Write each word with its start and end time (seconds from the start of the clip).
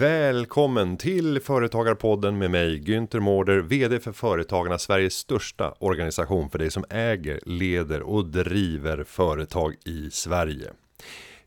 Välkommen 0.00 0.96
till 0.96 1.40
Företagarpodden 1.40 2.38
med 2.38 2.50
mig 2.50 2.80
Günther 2.80 3.20
Mårder, 3.20 3.58
VD 3.58 4.00
för 4.00 4.12
Företagarna, 4.12 4.78
Sveriges 4.78 5.14
största 5.14 5.74
organisation 5.78 6.50
för 6.50 6.58
dig 6.58 6.70
som 6.70 6.84
äger, 6.90 7.40
leder 7.46 8.02
och 8.02 8.26
driver 8.26 9.04
företag 9.04 9.74
i 9.84 10.10
Sverige. 10.10 10.72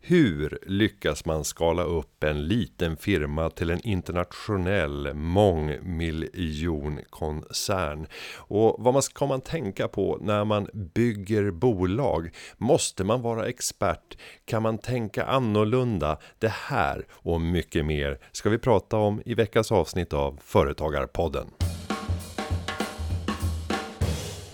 Hur 0.06 0.60
lyckas 0.66 1.26
man 1.26 1.44
skala 1.44 1.84
upp 1.84 2.24
en 2.24 2.48
liten 2.48 2.98
firma 2.98 3.50
till 3.50 3.70
en 3.70 3.88
internationell 3.88 5.14
mångmiljonkoncern? 5.14 8.08
Och 8.36 8.76
vad 8.80 8.94
man 8.94 9.04
ska 9.04 9.26
man 9.26 9.42
tänka 9.42 9.88
på 9.88 10.18
när 10.22 10.46
man 10.46 10.68
bygger 10.74 11.52
bolag? 11.52 12.30
Måste 12.58 13.04
man 13.04 13.22
vara 13.22 13.48
expert? 13.48 14.18
Kan 14.46 14.64
man 14.64 14.78
tänka 14.78 15.26
annorlunda? 15.26 16.18
Det 16.40 16.52
här 16.52 17.06
och 17.12 17.42
mycket 17.42 17.86
mer 17.86 18.20
ska 18.32 18.50
vi 18.50 18.58
prata 18.58 18.98
om 18.98 19.22
i 19.26 19.34
veckans 19.34 19.72
avsnitt 19.72 20.14
av 20.14 20.40
Företagarpodden. 20.44 21.48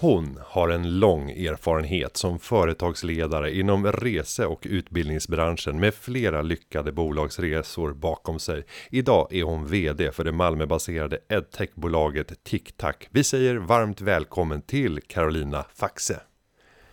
Hon 0.01 0.39
har 0.45 0.69
en 0.69 0.99
lång 0.99 1.31
erfarenhet 1.31 2.17
som 2.17 2.39
företagsledare 2.39 3.55
inom 3.55 3.91
rese 3.91 4.45
och 4.45 4.67
utbildningsbranschen 4.69 5.79
med 5.79 5.93
flera 5.93 6.41
lyckade 6.41 6.91
bolagsresor 6.91 7.93
bakom 7.93 8.39
sig. 8.39 8.65
Idag 8.89 9.27
är 9.33 9.43
hon 9.43 9.67
VD 9.67 10.11
för 10.11 10.23
det 10.23 10.31
Malmöbaserade 10.31 11.19
edtechbolaget 11.29 12.43
TicTac. 12.43 12.95
Vi 13.09 13.23
säger 13.23 13.55
varmt 13.55 14.01
välkommen 14.01 14.61
till 14.61 14.99
Carolina 15.07 15.65
Faxe. 15.75 16.19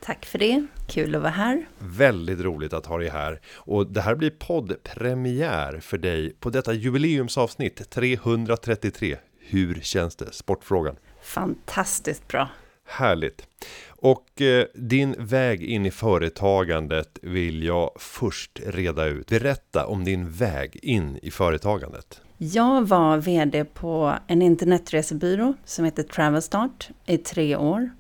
Tack 0.01 0.27
för 0.27 0.39
det, 0.39 0.67
kul 0.89 1.15
att 1.15 1.23
vara 1.23 1.33
här. 1.33 1.67
Väldigt 1.79 2.41
roligt 2.41 2.73
att 2.73 2.87
ha 2.87 2.99
dig 2.99 3.09
här. 3.09 3.41
Och 3.55 3.87
det 3.87 4.01
här 4.01 4.15
blir 4.15 4.31
poddpremiär 4.31 5.81
för 5.81 5.99
dig 5.99 6.35
på 6.41 6.51
detta 6.51 6.73
jubileumsavsnitt 6.73 7.91
333. 7.91 9.17
Hur 9.41 9.81
känns 9.83 10.17
det? 10.17 10.33
Sportfrågan. 10.33 10.97
Fantastiskt 11.23 12.29
bra. 12.29 12.49
Härligt. 12.87 13.47
Och 13.89 14.41
eh, 14.43 14.67
din 14.75 15.15
väg 15.19 15.63
in 15.63 15.87
i 15.87 15.91
företagandet 15.91 17.19
vill 17.23 17.63
jag 17.63 17.91
först 17.97 18.61
reda 18.67 19.05
ut. 19.05 19.27
Berätta 19.31 19.87
om 19.87 20.05
din 20.05 20.31
väg 20.31 20.79
in 20.83 21.19
i 21.23 21.31
företagandet. 21.31 22.21
Jag 22.39 22.89
var 22.89 23.19
VD 23.19 23.65
på 23.65 24.15
en 24.27 24.43
internetresebyrå 24.43 25.55
som 25.65 25.85
heter 25.85 26.03
Travelstart 26.03 26.91
i 27.07 27.19
tre 27.19 27.57
år. 27.57 27.91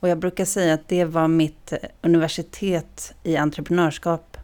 Och 0.00 0.08
jag 0.08 0.18
brukar 0.18 0.44
säga 0.44 0.74
att 0.74 0.88
det 0.88 1.04
var 1.04 1.28
mitt 1.28 1.72
eh, 1.72 1.78
universitet 2.02 3.14
i 3.22 3.36
entreprenörskap. 3.36 4.36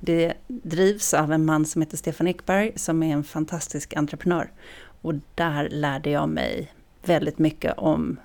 Det 0.00 0.34
drivs 0.46 1.14
av 1.14 1.32
en 1.32 1.44
man 1.44 1.66
som 1.66 1.82
heter 1.82 1.96
Stefan 1.96 2.28
Ekberg 2.28 2.72
som 2.76 3.02
är 3.02 3.12
en 3.12 3.24
fantastisk 3.24 3.96
entreprenör. 3.96 4.50
Och 5.02 5.14
där 5.34 5.68
lärde 5.68 6.10
jag 6.10 6.28
mig 6.28 6.72
väldigt 7.04 7.38
mycket 7.38 7.74
om 7.78 8.18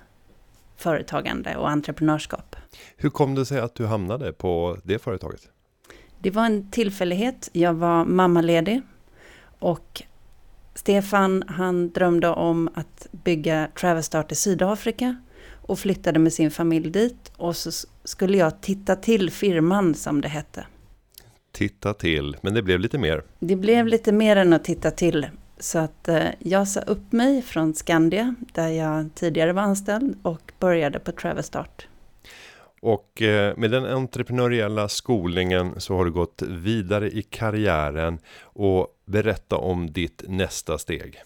företagande 0.78 1.56
och 1.56 1.70
entreprenörskap. 1.70 2.56
Hur 2.96 3.10
kom 3.10 3.34
det 3.34 3.46
sig 3.46 3.60
att 3.60 3.74
du 3.74 3.86
hamnade 3.86 4.32
på 4.32 4.78
det 4.84 4.98
företaget? 4.98 5.48
Det 6.18 6.30
var 6.30 6.46
en 6.46 6.70
tillfällighet. 6.70 7.50
Jag 7.52 7.74
var 7.74 8.04
mammaledig 8.04 8.82
och 9.58 10.02
Stefan 10.74 11.44
han 11.48 11.90
drömde 11.90 12.28
om 12.28 12.68
att 12.74 13.06
bygga 13.10 13.68
Travelstart 13.80 14.32
i 14.32 14.34
Sydafrika 14.34 15.16
och 15.52 15.78
flyttade 15.78 16.18
med 16.18 16.32
sin 16.32 16.50
familj 16.50 16.90
dit 16.90 17.32
och 17.36 17.56
så 17.56 17.88
skulle 18.04 18.38
jag 18.38 18.60
titta 18.60 18.96
till 18.96 19.30
firman 19.30 19.94
som 19.94 20.20
det 20.20 20.28
hette. 20.28 20.66
Titta 21.52 21.94
till, 21.94 22.36
men 22.40 22.54
det 22.54 22.62
blev 22.62 22.80
lite 22.80 22.98
mer? 22.98 23.22
Det 23.38 23.56
blev 23.56 23.86
lite 23.86 24.12
mer 24.12 24.36
än 24.36 24.52
att 24.52 24.64
titta 24.64 24.90
till. 24.90 25.26
Så 25.60 25.78
att 25.78 26.08
eh, 26.08 26.28
jag 26.38 26.68
sa 26.68 26.80
upp 26.80 27.12
mig 27.12 27.42
från 27.42 27.74
Skandia, 27.74 28.34
där 28.52 28.68
jag 28.68 29.14
tidigare 29.14 29.52
var 29.52 29.62
anställd, 29.62 30.18
och 30.22 30.52
började 30.58 30.98
på 30.98 31.12
Travelstart. 31.12 31.86
Och 32.80 33.22
eh, 33.22 33.56
med 33.56 33.70
den 33.70 33.84
entreprenöriella 33.84 34.88
skolningen 34.88 35.80
så 35.80 35.96
har 35.96 36.04
du 36.04 36.10
gått 36.10 36.42
vidare 36.42 37.10
i 37.10 37.22
karriären 37.22 38.18
och 38.40 38.86
berätta 39.04 39.56
om 39.56 39.92
ditt 39.92 40.24
nästa 40.28 40.78
steg. 40.78 41.22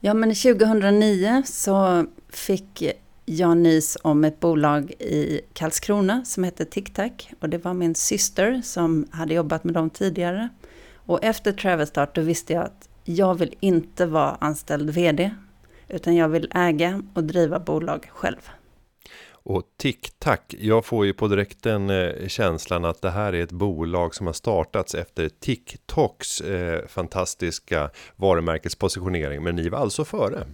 Ja, 0.00 0.14
men 0.14 0.34
2009 0.34 1.42
så 1.46 2.06
fick 2.28 2.92
jag 3.24 3.56
nys 3.56 3.98
om 4.02 4.24
ett 4.24 4.40
bolag 4.40 4.90
i 4.90 5.40
Karlskrona 5.52 6.24
som 6.24 6.44
hette 6.44 6.64
TicTac 6.64 7.12
och 7.40 7.48
det 7.48 7.58
var 7.58 7.74
min 7.74 7.94
syster 7.94 8.60
som 8.64 9.06
hade 9.10 9.34
jobbat 9.34 9.64
med 9.64 9.74
dem 9.74 9.90
tidigare. 9.90 10.48
Och 10.94 11.24
efter 11.24 11.52
Travelstart 11.52 12.14
då 12.14 12.20
visste 12.20 12.52
jag 12.52 12.64
att 12.64 12.89
jag 13.16 13.34
vill 13.34 13.54
inte 13.60 14.06
vara 14.06 14.36
anställd 14.40 14.90
VD, 14.90 15.30
utan 15.88 16.16
jag 16.16 16.28
vill 16.28 16.52
äga 16.54 17.02
och 17.14 17.24
driva 17.24 17.58
bolag 17.60 18.10
själv. 18.12 18.50
Och 19.42 19.62
TicTac, 19.76 20.40
jag 20.48 20.84
får 20.84 21.06
ju 21.06 21.12
på 21.12 21.28
direkten 21.28 21.90
eh, 21.90 22.28
känslan 22.28 22.84
att 22.84 23.02
det 23.02 23.10
här 23.10 23.32
är 23.32 23.42
ett 23.42 23.52
bolag 23.52 24.14
som 24.14 24.26
har 24.26 24.34
startats 24.34 24.94
efter 24.94 25.28
TikToks 25.28 26.40
eh, 26.40 26.86
fantastiska 26.86 27.90
varumärkespositionering, 28.16 29.42
men 29.42 29.56
ni 29.56 29.68
var 29.68 29.78
alltså 29.78 30.04
före? 30.04 30.46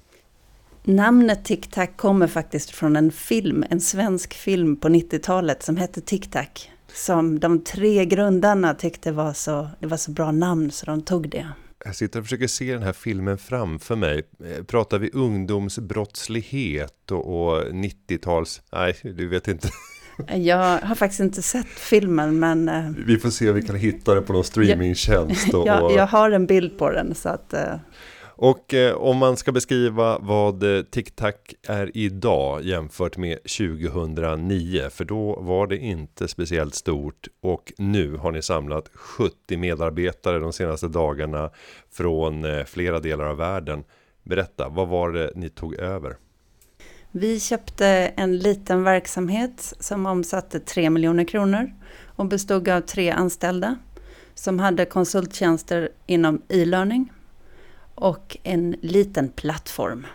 Namnet 0.85 1.45
TicTac 1.45 1.91
kommer 1.97 2.27
faktiskt 2.27 2.71
från 2.71 2.97
en 2.97 3.13
film, 3.13 3.65
en 3.71 3.81
svensk 3.81 4.35
film 4.35 4.77
på 4.77 4.89
90-talet 4.89 5.63
som 5.63 5.77
hette 5.77 6.01
TicTac. 6.01 6.69
Som 6.93 7.41
de 7.41 7.65
tre 7.65 8.05
grundarna 8.05 8.75
tyckte 8.75 9.13
var 9.13 9.33
så, 9.33 9.69
det 9.81 9.87
var 9.87 9.97
så 9.97 10.11
bra 10.11 10.33
namn 10.33 10.71
så 10.71 10.87
de 10.87 11.03
tog 11.03 11.29
det. 11.29 11.47
Jag 11.87 11.95
sitter 11.95 12.19
och 12.19 12.25
försöker 12.25 12.47
se 12.47 12.73
den 12.73 12.83
här 12.83 12.93
filmen 12.93 13.39
framför 13.39 13.97
mig. 13.97 14.23
Eh, 14.45 14.65
pratar 14.65 14.99
vi 14.99 15.11
ungdomsbrottslighet 15.13 17.11
och, 17.11 17.47
och 17.47 17.63
90-tals... 17.63 18.63
Nej, 18.73 18.97
du 19.03 19.29
vet 19.29 19.49
inte. 19.49 19.69
Jag 20.35 20.79
har 20.79 20.95
faktiskt 20.95 21.21
inte 21.21 21.43
sett 21.43 21.67
filmen 21.67 22.39
men... 22.39 22.69
Eh, 22.69 22.91
vi 23.07 23.19
får 23.19 23.31
se 23.31 23.49
om 23.49 23.55
vi 23.55 23.63
kan 23.63 23.77
hitta 23.77 24.15
den 24.15 24.25
på 24.25 24.33
någon 24.33 24.45
streamingtjänst. 24.45 25.55
Och, 25.55 25.67
jag, 25.67 25.93
jag 25.93 26.07
har 26.07 26.31
en 26.31 26.47
bild 26.47 26.79
på 26.79 26.91
den 26.91 27.15
så 27.15 27.29
att... 27.29 27.55
Och 28.39 28.75
eh, 28.75 28.95
om 28.95 29.17
man 29.17 29.37
ska 29.37 29.53
beskriva 29.53 30.19
vad 30.19 30.77
eh, 30.77 30.83
TicTac 30.83 31.35
är 31.69 31.91
idag 31.95 32.63
jämfört 32.63 33.17
med 33.17 33.39
2009, 33.43 34.91
för 34.91 35.05
då 35.05 35.41
var 35.41 35.67
det 35.67 35.77
inte 35.77 36.29
speciellt 36.29 36.75
stort 36.75 37.29
och 37.43 37.73
nu 37.79 38.17
har 38.17 38.33
ni 38.33 38.43
samlat 38.43 38.89
70 38.95 39.57
medarbetare 39.57 40.39
de 40.39 40.53
senaste 40.53 40.89
dagarna 40.89 41.51
från 41.93 42.45
eh, 42.45 42.65
flera 42.65 43.01
delar 43.01 43.25
av 43.25 43.37
världen. 43.37 43.85
Berätta, 44.23 44.69
vad 44.69 44.89
var 44.89 45.13
det 45.13 45.31
ni 45.35 45.49
tog 45.49 45.75
över? 45.75 46.17
Vi 47.11 47.41
köpte 47.41 47.87
en 48.17 48.39
liten 48.39 48.83
verksamhet 48.83 49.75
som 49.81 50.07
omsatte 50.07 50.61
3 50.61 50.91
miljoner 50.91 51.25
kronor 51.25 51.73
och 52.05 52.27
bestod 52.27 52.69
av 52.69 52.81
tre 52.81 53.11
anställda 53.11 53.77
som 54.35 54.59
hade 54.59 54.85
konsulttjänster 54.85 55.89
inom 56.07 56.43
e-learning, 56.49 57.13
och 57.97 58.37
en 58.43 58.77
liten 58.81 59.29
plattform. 59.29 60.07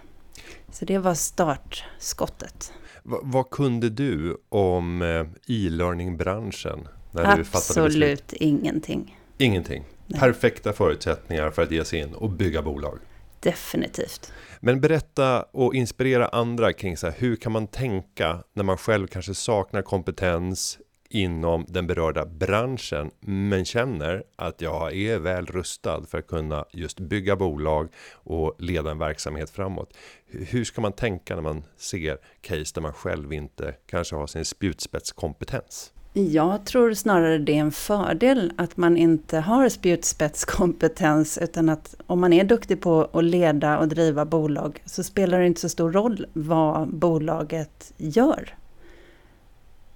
Så 0.71 0.85
det 0.85 0.97
var 0.97 1.13
startskottet. 1.13 2.73
V 3.03 3.15
vad 3.21 3.49
kunde 3.49 3.89
du 3.89 4.37
om 4.49 5.01
eh, 5.01 5.27
e-learning-branschen? 5.47 6.87
Absolut 7.13 8.33
ingenting. 8.33 9.17
Ingenting. 9.37 9.83
Nej. 10.07 10.19
Perfekta 10.19 10.73
förutsättningar 10.73 11.51
för 11.51 11.61
att 11.61 11.71
ge 11.71 11.85
sig 11.85 11.99
in 11.99 12.13
och 12.13 12.29
bygga 12.29 12.61
bolag. 12.61 12.99
Definitivt. 13.39 14.33
Men 14.59 14.81
berätta 14.81 15.41
och 15.41 15.75
inspirera 15.75 16.27
andra 16.27 16.73
kring 16.73 16.97
så 16.97 17.07
här, 17.07 17.15
hur 17.17 17.35
kan 17.35 17.51
man 17.51 17.67
tänka 17.67 18.43
när 18.53 18.63
man 18.63 18.77
själv 18.77 19.07
kanske 19.07 19.33
saknar 19.33 19.81
kompetens, 19.81 20.79
inom 21.11 21.65
den 21.67 21.87
berörda 21.87 22.25
branschen 22.25 23.11
men 23.19 23.65
känner 23.65 24.23
att 24.35 24.61
jag 24.61 24.95
är 24.95 25.19
väl 25.19 25.45
rustad 25.45 26.03
för 26.09 26.17
att 26.17 26.27
kunna 26.27 26.65
just 26.71 26.99
bygga 26.99 27.35
bolag 27.35 27.89
och 28.13 28.55
leda 28.59 28.91
en 28.91 28.99
verksamhet 28.99 29.49
framåt. 29.49 29.93
Hur 30.27 30.63
ska 30.63 30.81
man 30.81 30.93
tänka 30.93 31.35
när 31.35 31.41
man 31.41 31.63
ser 31.77 32.17
case 32.41 32.71
där 32.73 32.81
man 32.81 32.93
själv 32.93 33.33
inte 33.33 33.75
kanske 33.85 34.15
har 34.15 34.27
sin 34.27 34.45
spjutspetskompetens? 34.45 35.91
Jag 36.13 36.65
tror 36.65 36.93
snarare 36.93 37.37
det 37.37 37.51
är 37.51 37.59
en 37.59 37.71
fördel 37.71 38.53
att 38.57 38.77
man 38.77 38.97
inte 38.97 39.39
har 39.39 39.69
spjutspetskompetens 39.69 41.37
utan 41.37 41.69
att 41.69 41.95
om 42.07 42.19
man 42.19 42.33
är 42.33 42.43
duktig 42.43 42.81
på 42.81 43.09
att 43.13 43.23
leda 43.23 43.79
och 43.79 43.87
driva 43.87 44.25
bolag 44.25 44.81
så 44.85 45.03
spelar 45.03 45.39
det 45.39 45.47
inte 45.47 45.61
så 45.61 45.69
stor 45.69 45.91
roll 45.91 46.25
vad 46.33 46.87
bolaget 46.87 47.93
gör. 47.97 48.55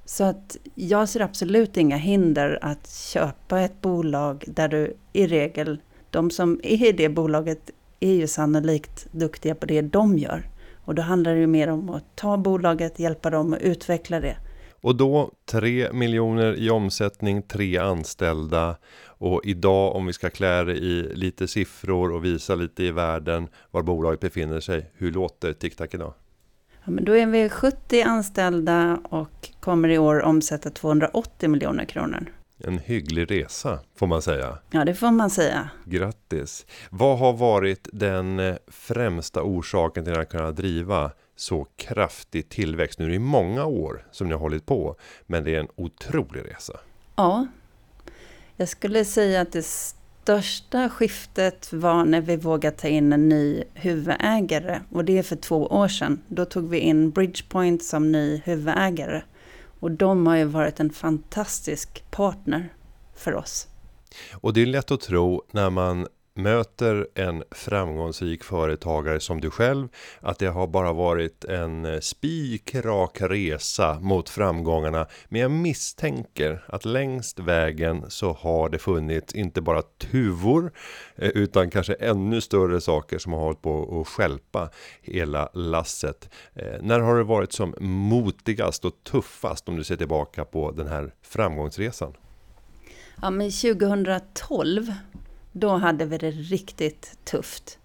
Så 0.05 0.23
att 0.23 0.57
jag 0.75 1.09
ser 1.09 1.19
absolut 1.19 1.77
inga 1.77 1.97
hinder 1.97 2.59
att 2.61 2.89
köpa 2.89 3.59
ett 3.59 3.81
bolag 3.81 4.43
där 4.47 4.67
du 4.67 4.97
i 5.13 5.27
regel, 5.27 5.81
de 6.09 6.31
som 6.31 6.59
är 6.63 6.87
i 6.87 6.91
det 6.91 7.09
bolaget 7.09 7.71
är 7.99 8.13
ju 8.13 8.27
sannolikt 8.27 9.07
duktiga 9.11 9.55
på 9.55 9.65
det 9.65 9.81
de 9.81 10.17
gör. 10.17 10.49
Och 10.85 10.95
då 10.95 11.01
handlar 11.01 11.33
det 11.33 11.39
ju 11.39 11.47
mer 11.47 11.67
om 11.67 11.89
att 11.89 12.15
ta 12.15 12.37
bolaget, 12.37 12.99
hjälpa 12.99 13.29
dem 13.29 13.53
att 13.53 13.61
utveckla 13.61 14.19
det. 14.19 14.37
Och 14.81 14.95
då 14.95 15.31
3 15.45 15.93
miljoner 15.93 16.55
i 16.55 16.69
omsättning, 16.69 17.41
3 17.41 17.77
anställda 17.77 18.77
och 19.05 19.41
idag 19.43 19.95
om 19.95 20.05
vi 20.05 20.13
ska 20.13 20.29
klä 20.29 20.63
det 20.63 20.73
i 20.73 21.11
lite 21.15 21.47
siffror 21.47 22.11
och 22.11 22.25
visa 22.25 22.55
lite 22.55 22.83
i 22.83 22.91
världen 22.91 23.47
var 23.71 23.83
bolaget 23.83 24.19
befinner 24.19 24.59
sig. 24.59 24.91
Hur 24.93 25.11
låter 25.11 25.53
TicTac 25.53 25.93
idag? 25.93 26.13
Ja, 26.85 26.91
men 26.91 27.05
då 27.05 27.17
är 27.17 27.25
vi 27.25 27.49
70 27.49 28.01
anställda 28.01 28.99
och 29.03 29.49
kommer 29.59 29.89
i 29.89 29.97
år 29.97 30.21
omsätta 30.21 30.69
280 30.69 31.49
miljoner 31.49 31.85
kronor. 31.85 32.31
En 32.57 32.79
hygglig 32.79 33.31
resa 33.31 33.79
får 33.95 34.07
man 34.07 34.21
säga. 34.21 34.57
Ja, 34.71 34.85
det 34.85 34.95
får 34.95 35.11
man 35.11 35.29
säga. 35.29 35.69
Grattis! 35.85 36.65
Vad 36.89 37.19
har 37.19 37.33
varit 37.33 37.87
den 37.93 38.39
eh, 38.39 38.55
främsta 38.67 39.41
orsaken 39.43 40.05
till 40.05 40.19
att 40.19 40.29
kunna 40.29 40.51
driva 40.51 41.11
så 41.35 41.67
kraftig 41.75 42.49
tillväxt? 42.49 42.99
Nu 42.99 43.05
är 43.05 43.09
det 43.09 43.19
många 43.19 43.65
år 43.65 44.07
som 44.11 44.27
ni 44.27 44.33
har 44.33 44.39
hållit 44.39 44.65
på, 44.65 44.95
men 45.25 45.43
det 45.43 45.55
är 45.55 45.59
en 45.59 45.67
otrolig 45.75 46.45
resa. 46.45 46.79
Ja, 47.15 47.47
jag 48.55 48.69
skulle 48.69 49.05
säga 49.05 49.41
att 49.41 49.51
det 49.51 49.65
största 50.25 50.89
skiftet 50.89 51.73
var 51.73 52.05
när 52.05 52.21
vi 52.21 52.35
vågade 52.35 52.77
ta 52.77 52.87
in 52.87 53.13
en 53.13 53.29
ny 53.29 53.63
huvudägare 53.73 54.81
och 54.91 55.05
det 55.05 55.17
är 55.17 55.23
för 55.23 55.35
två 55.35 55.65
år 55.65 55.87
sedan. 55.87 56.21
Då 56.27 56.45
tog 56.45 56.69
vi 56.69 56.79
in 56.79 57.11
Bridgepoint 57.11 57.83
som 57.83 58.11
ny 58.11 58.41
huvudägare 58.45 59.21
och 59.79 59.91
de 59.91 60.27
har 60.27 60.35
ju 60.35 60.43
varit 60.43 60.79
en 60.79 60.89
fantastisk 60.89 62.11
partner 62.11 62.73
för 63.15 63.35
oss. 63.35 63.67
Och 64.33 64.53
det 64.53 64.61
är 64.61 64.65
lätt 64.65 64.91
att 64.91 65.01
tro 65.01 65.43
när 65.51 65.69
man 65.69 66.07
möter 66.35 67.07
en 67.15 67.43
framgångsrik 67.51 68.43
företagare 68.43 69.19
som 69.19 69.41
du 69.41 69.49
själv 69.49 69.87
att 70.19 70.39
det 70.39 70.47
har 70.47 70.67
bara 70.67 70.93
varit 70.93 71.45
en 71.45 71.85
eh, 71.85 71.99
spikrak 71.99 73.17
resa 73.21 73.99
mot 73.99 74.29
framgångarna 74.29 75.07
men 75.29 75.41
jag 75.41 75.51
misstänker 75.51 76.63
att 76.67 76.85
längst 76.85 77.39
vägen 77.39 78.05
så 78.07 78.33
har 78.33 78.69
det 78.69 78.79
funnits 78.79 79.35
inte 79.35 79.61
bara 79.61 79.81
tuvor 79.81 80.71
eh, 81.15 81.29
utan 81.29 81.69
kanske 81.69 81.93
ännu 81.93 82.41
större 82.41 82.81
saker 82.81 83.17
som 83.17 83.33
har 83.33 83.39
hållit 83.39 83.61
på 83.61 84.01
att 84.01 84.07
skälpa 84.07 84.69
hela 85.01 85.49
lasset. 85.53 86.29
Eh, 86.53 86.81
när 86.81 86.99
har 86.99 87.17
det 87.17 87.23
varit 87.23 87.53
som 87.53 87.75
motigast 87.79 88.85
och 88.85 89.03
tuffast 89.03 89.69
om 89.69 89.75
du 89.75 89.83
ser 89.83 89.95
tillbaka 89.95 90.45
på 90.45 90.71
den 90.71 90.87
här 90.87 91.13
framgångsresan? 91.21 92.13
Ja, 93.21 93.29
men 93.29 93.51
2012 93.51 94.91
då 95.57 95.69
hade 95.69 96.05
vi 96.05 96.17
det 96.17 96.31
riktigt 96.31 97.17
tufft. 97.23 97.79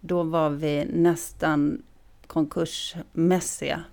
Då 0.00 0.22
var 0.22 0.50
vi 0.50 0.84
nästan 0.84 1.82
konkursmässiga. 2.26 3.84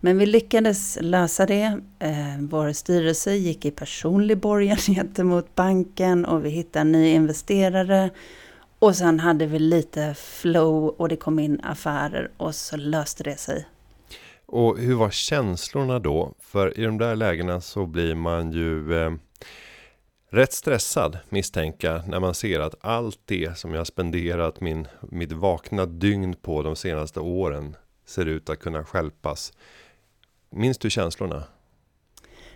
Men 0.00 0.18
vi 0.18 0.26
lyckades 0.26 0.98
lösa 1.00 1.46
det. 1.46 1.80
Eh, 1.98 2.38
vår 2.40 2.72
styrelse 2.72 3.34
gick 3.34 3.64
i 3.64 3.70
personlig 3.70 4.38
borgen 4.38 4.76
gentemot 4.86 5.54
banken 5.54 6.24
och 6.24 6.44
vi 6.44 6.50
hittade 6.50 6.80
en 6.80 6.92
ny 6.92 7.08
investerare. 7.08 8.10
Och 8.78 8.96
sen 8.96 9.20
hade 9.20 9.46
vi 9.46 9.58
lite 9.58 10.14
flow 10.14 10.88
och 10.88 11.08
det 11.08 11.16
kom 11.16 11.38
in 11.38 11.60
affärer 11.62 12.30
och 12.36 12.54
så 12.54 12.76
löste 12.76 13.22
det 13.22 13.36
sig. 13.36 13.66
Och 14.46 14.78
hur 14.78 14.94
var 14.94 15.10
känslorna 15.10 15.98
då? 15.98 16.34
För 16.40 16.80
i 16.80 16.84
de 16.84 16.98
där 16.98 17.16
lägena 17.16 17.60
så 17.60 17.86
blir 17.86 18.14
man 18.14 18.52
ju 18.52 19.04
eh 19.04 19.12
rätt 20.30 20.52
stressad 20.52 21.18
misstänka 21.28 22.02
när 22.06 22.20
man 22.20 22.34
ser 22.34 22.60
att 22.60 22.74
allt 22.80 23.20
det 23.24 23.58
som 23.58 23.74
jag 23.74 23.86
spenderat 23.86 24.60
min, 24.60 24.88
mitt 25.00 25.32
vakna 25.32 25.86
dygn 25.86 26.34
på 26.34 26.62
de 26.62 26.76
senaste 26.76 27.20
åren 27.20 27.76
ser 28.06 28.26
ut 28.26 28.50
att 28.50 28.60
kunna 28.60 28.84
skälpas. 28.84 29.52
Minns 30.50 30.78
du 30.78 30.90
känslorna? 30.90 31.42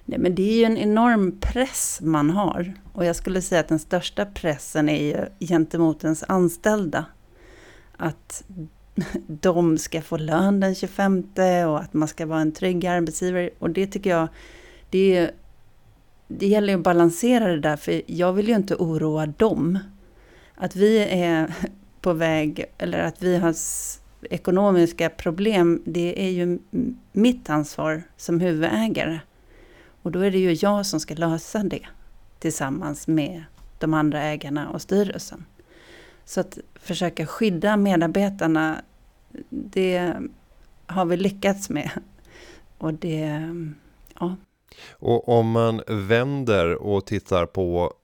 Nej, 0.04 0.18
men 0.18 0.34
det 0.34 0.42
är 0.42 0.56
ju 0.56 0.64
en 0.64 0.78
enorm 0.78 1.40
press 1.40 2.00
man 2.02 2.30
har. 2.30 2.74
Och 2.92 3.04
jag 3.04 3.16
skulle 3.16 3.42
säga 3.42 3.60
att 3.60 3.68
den 3.68 3.78
största 3.78 4.26
pressen 4.26 4.88
är 4.88 5.02
ju 5.02 5.46
gentemot 5.46 6.04
ens 6.04 6.24
anställda. 6.28 7.04
Att 7.96 8.44
de 9.26 9.78
ska 9.78 10.02
få 10.02 10.16
lön 10.16 10.60
den 10.60 10.74
25 10.74 11.24
och 11.68 11.80
att 11.80 11.94
man 11.94 12.08
ska 12.08 12.26
vara 12.26 12.40
en 12.40 12.52
trygg 12.52 12.86
arbetsgivare. 12.86 13.50
Och 13.58 13.70
det 13.70 13.86
tycker 13.86 14.10
jag, 14.10 14.28
det 14.90 15.16
är 15.16 15.30
det 16.28 16.46
gäller 16.46 16.68
ju 16.68 16.78
att 16.78 16.84
balansera 16.84 17.46
det 17.46 17.60
där, 17.60 17.76
för 17.76 18.02
jag 18.06 18.32
vill 18.32 18.48
ju 18.48 18.54
inte 18.54 18.74
oroa 18.74 19.26
dem. 19.26 19.78
Att 20.54 20.76
vi 20.76 20.98
är 20.98 21.54
på 22.00 22.12
väg, 22.12 22.64
eller 22.78 22.98
att 22.98 23.22
vi 23.22 23.36
har 23.36 23.54
ekonomiska 24.30 25.10
problem, 25.10 25.82
det 25.84 26.26
är 26.26 26.30
ju 26.30 26.58
mitt 27.12 27.50
ansvar 27.50 28.02
som 28.16 28.40
huvudägare. 28.40 29.20
Och 30.02 30.12
då 30.12 30.20
är 30.20 30.30
det 30.30 30.38
ju 30.38 30.52
jag 30.52 30.86
som 30.86 31.00
ska 31.00 31.14
lösa 31.14 31.62
det 31.62 31.86
tillsammans 32.38 33.08
med 33.08 33.44
de 33.78 33.94
andra 33.94 34.22
ägarna 34.22 34.70
och 34.70 34.82
styrelsen. 34.82 35.44
Så 36.24 36.40
att 36.40 36.58
försöka 36.74 37.26
skydda 37.26 37.76
medarbetarna, 37.76 38.82
det 39.48 40.12
har 40.86 41.04
vi 41.04 41.16
lyckats 41.16 41.70
med. 41.70 41.90
Och 42.78 42.94
det, 42.94 43.54
ja. 44.20 44.36
Och 44.90 45.28
om 45.28 45.50
man 45.50 45.82
vänder 45.86 46.74
och 46.74 47.06
tittar 47.06 47.46
på 47.46 47.94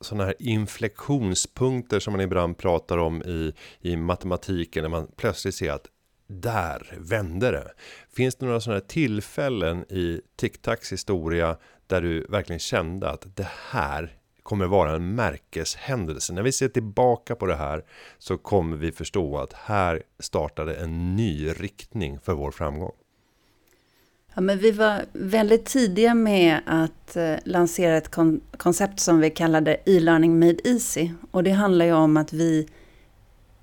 sådana 0.00 0.24
här 0.24 0.34
inflektionspunkter 0.38 2.00
som 2.00 2.12
man 2.12 2.20
ibland 2.20 2.58
pratar 2.58 2.98
om 2.98 3.22
i, 3.22 3.54
i 3.80 3.96
matematiken 3.96 4.82
när 4.82 4.88
man 4.88 5.08
plötsligt 5.16 5.54
ser 5.54 5.72
att 5.72 5.86
där 6.26 6.98
vände 6.98 7.50
det. 7.50 7.72
Finns 8.16 8.36
det 8.36 8.46
några 8.46 8.60
sådana 8.60 8.80
här 8.80 8.86
tillfällen 8.86 9.84
i 9.92 10.20
TicTacs 10.36 10.92
historia 10.92 11.56
där 11.86 12.00
du 12.00 12.26
verkligen 12.28 12.60
kände 12.60 13.10
att 13.10 13.36
det 13.36 13.48
här 13.70 14.16
kommer 14.42 14.66
vara 14.66 14.94
en 14.94 15.14
märkeshändelse. 15.14 16.32
När 16.32 16.42
vi 16.42 16.52
ser 16.52 16.68
tillbaka 16.68 17.34
på 17.34 17.46
det 17.46 17.56
här 17.56 17.84
så 18.18 18.38
kommer 18.38 18.76
vi 18.76 18.92
förstå 18.92 19.38
att 19.38 19.52
här 19.52 20.02
startade 20.18 20.74
en 20.74 21.16
ny 21.16 21.48
riktning 21.48 22.20
för 22.20 22.32
vår 22.32 22.50
framgång. 22.50 22.92
Ja, 24.34 24.40
men 24.40 24.58
vi 24.58 24.70
var 24.70 25.04
väldigt 25.12 25.64
tidiga 25.64 26.14
med 26.14 26.60
att 26.66 27.16
eh, 27.16 27.34
lansera 27.44 27.96
ett 27.96 28.08
kon 28.08 28.40
koncept 28.56 29.00
som 29.00 29.20
vi 29.20 29.30
kallade 29.30 29.76
e-learning 29.84 30.38
made 30.38 30.68
easy. 30.68 31.10
Och 31.30 31.42
det 31.42 31.50
handlar 31.50 31.84
ju 31.84 31.92
om 31.92 32.16
att 32.16 32.32
vi 32.32 32.68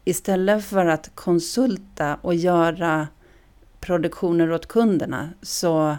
istället 0.04 0.66
för 0.66 0.86
att 0.86 1.12
konsulta 1.16 2.18
och 2.22 2.36
göra 2.36 3.08
produktioner 3.80 4.52
åt 4.52 4.66
kunderna 4.66 5.30
så 5.42 5.98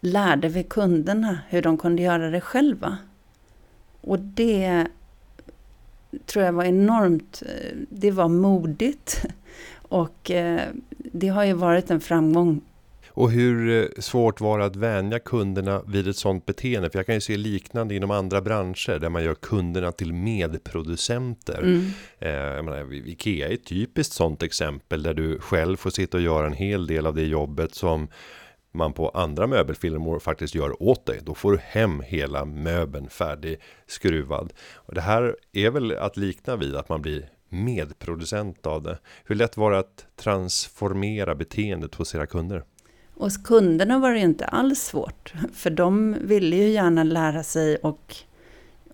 lärde 0.00 0.48
vi 0.48 0.62
kunderna 0.62 1.38
hur 1.48 1.62
de 1.62 1.78
kunde 1.78 2.02
göra 2.02 2.30
det 2.30 2.40
själva. 2.40 2.96
Och 4.00 4.18
det 4.20 4.86
tror 6.26 6.44
jag 6.44 6.52
var 6.52 6.64
enormt, 6.64 7.42
eh, 7.46 7.76
det 7.88 8.10
var 8.10 8.28
modigt. 8.28 9.24
Och 9.88 10.30
eh, 10.30 10.68
det 10.98 11.28
har 11.28 11.44
ju 11.44 11.52
varit 11.52 11.90
en 11.90 12.00
framgång 12.00 12.60
och 13.16 13.30
hur 13.30 13.82
eh, 13.82 13.88
svårt 13.98 14.40
var 14.40 14.58
det 14.58 14.64
att 14.64 14.76
vänja 14.76 15.18
kunderna 15.18 15.82
vid 15.86 16.08
ett 16.08 16.16
sådant 16.16 16.46
beteende? 16.46 16.90
För 16.90 16.98
jag 16.98 17.06
kan 17.06 17.14
ju 17.14 17.20
se 17.20 17.36
liknande 17.36 17.94
inom 17.94 18.10
andra 18.10 18.40
branscher 18.40 18.98
där 18.98 19.08
man 19.08 19.24
gör 19.24 19.34
kunderna 19.34 19.92
till 19.92 20.12
medproducenter. 20.12 21.58
Mm. 21.58 21.86
Eh, 22.18 22.62
menar, 22.62 22.92
Ikea 22.92 23.48
är 23.48 23.54
ett 23.54 23.66
typiskt 23.66 24.14
sådant 24.14 24.42
exempel 24.42 25.02
där 25.02 25.14
du 25.14 25.38
själv 25.38 25.76
får 25.76 25.90
sitta 25.90 26.16
och 26.16 26.22
göra 26.22 26.46
en 26.46 26.52
hel 26.52 26.86
del 26.86 27.06
av 27.06 27.14
det 27.14 27.26
jobbet 27.26 27.74
som 27.74 28.08
man 28.72 28.92
på 28.92 29.08
andra 29.08 29.46
möbelfirmor 29.46 30.18
faktiskt 30.18 30.54
gör 30.54 30.82
åt 30.82 31.06
dig. 31.06 31.20
Då 31.22 31.34
får 31.34 31.52
du 31.52 31.58
hem 31.58 32.00
hela 32.00 32.44
möbeln 32.44 33.08
färdig 33.08 33.60
skruvad. 33.86 34.52
Och 34.74 34.94
det 34.94 35.00
här 35.00 35.36
är 35.52 35.70
väl 35.70 35.96
att 35.96 36.16
likna 36.16 36.56
vid 36.56 36.76
att 36.76 36.88
man 36.88 37.02
blir 37.02 37.28
medproducent 37.48 38.66
av 38.66 38.82
det. 38.82 38.98
Hur 39.24 39.34
lätt 39.34 39.56
var 39.56 39.70
det 39.70 39.78
att 39.78 40.06
transformera 40.16 41.34
beteendet 41.34 41.94
hos 41.94 42.14
era 42.14 42.26
kunder? 42.26 42.64
Hos 43.18 43.36
kunderna 43.36 43.98
var 43.98 44.12
det 44.12 44.18
inte 44.18 44.44
alls 44.44 44.82
svårt, 44.82 45.32
för 45.52 45.70
de 45.70 46.16
ville 46.20 46.56
ju 46.56 46.68
gärna 46.68 47.04
lära 47.04 47.42
sig 47.42 47.76
och, 47.76 48.16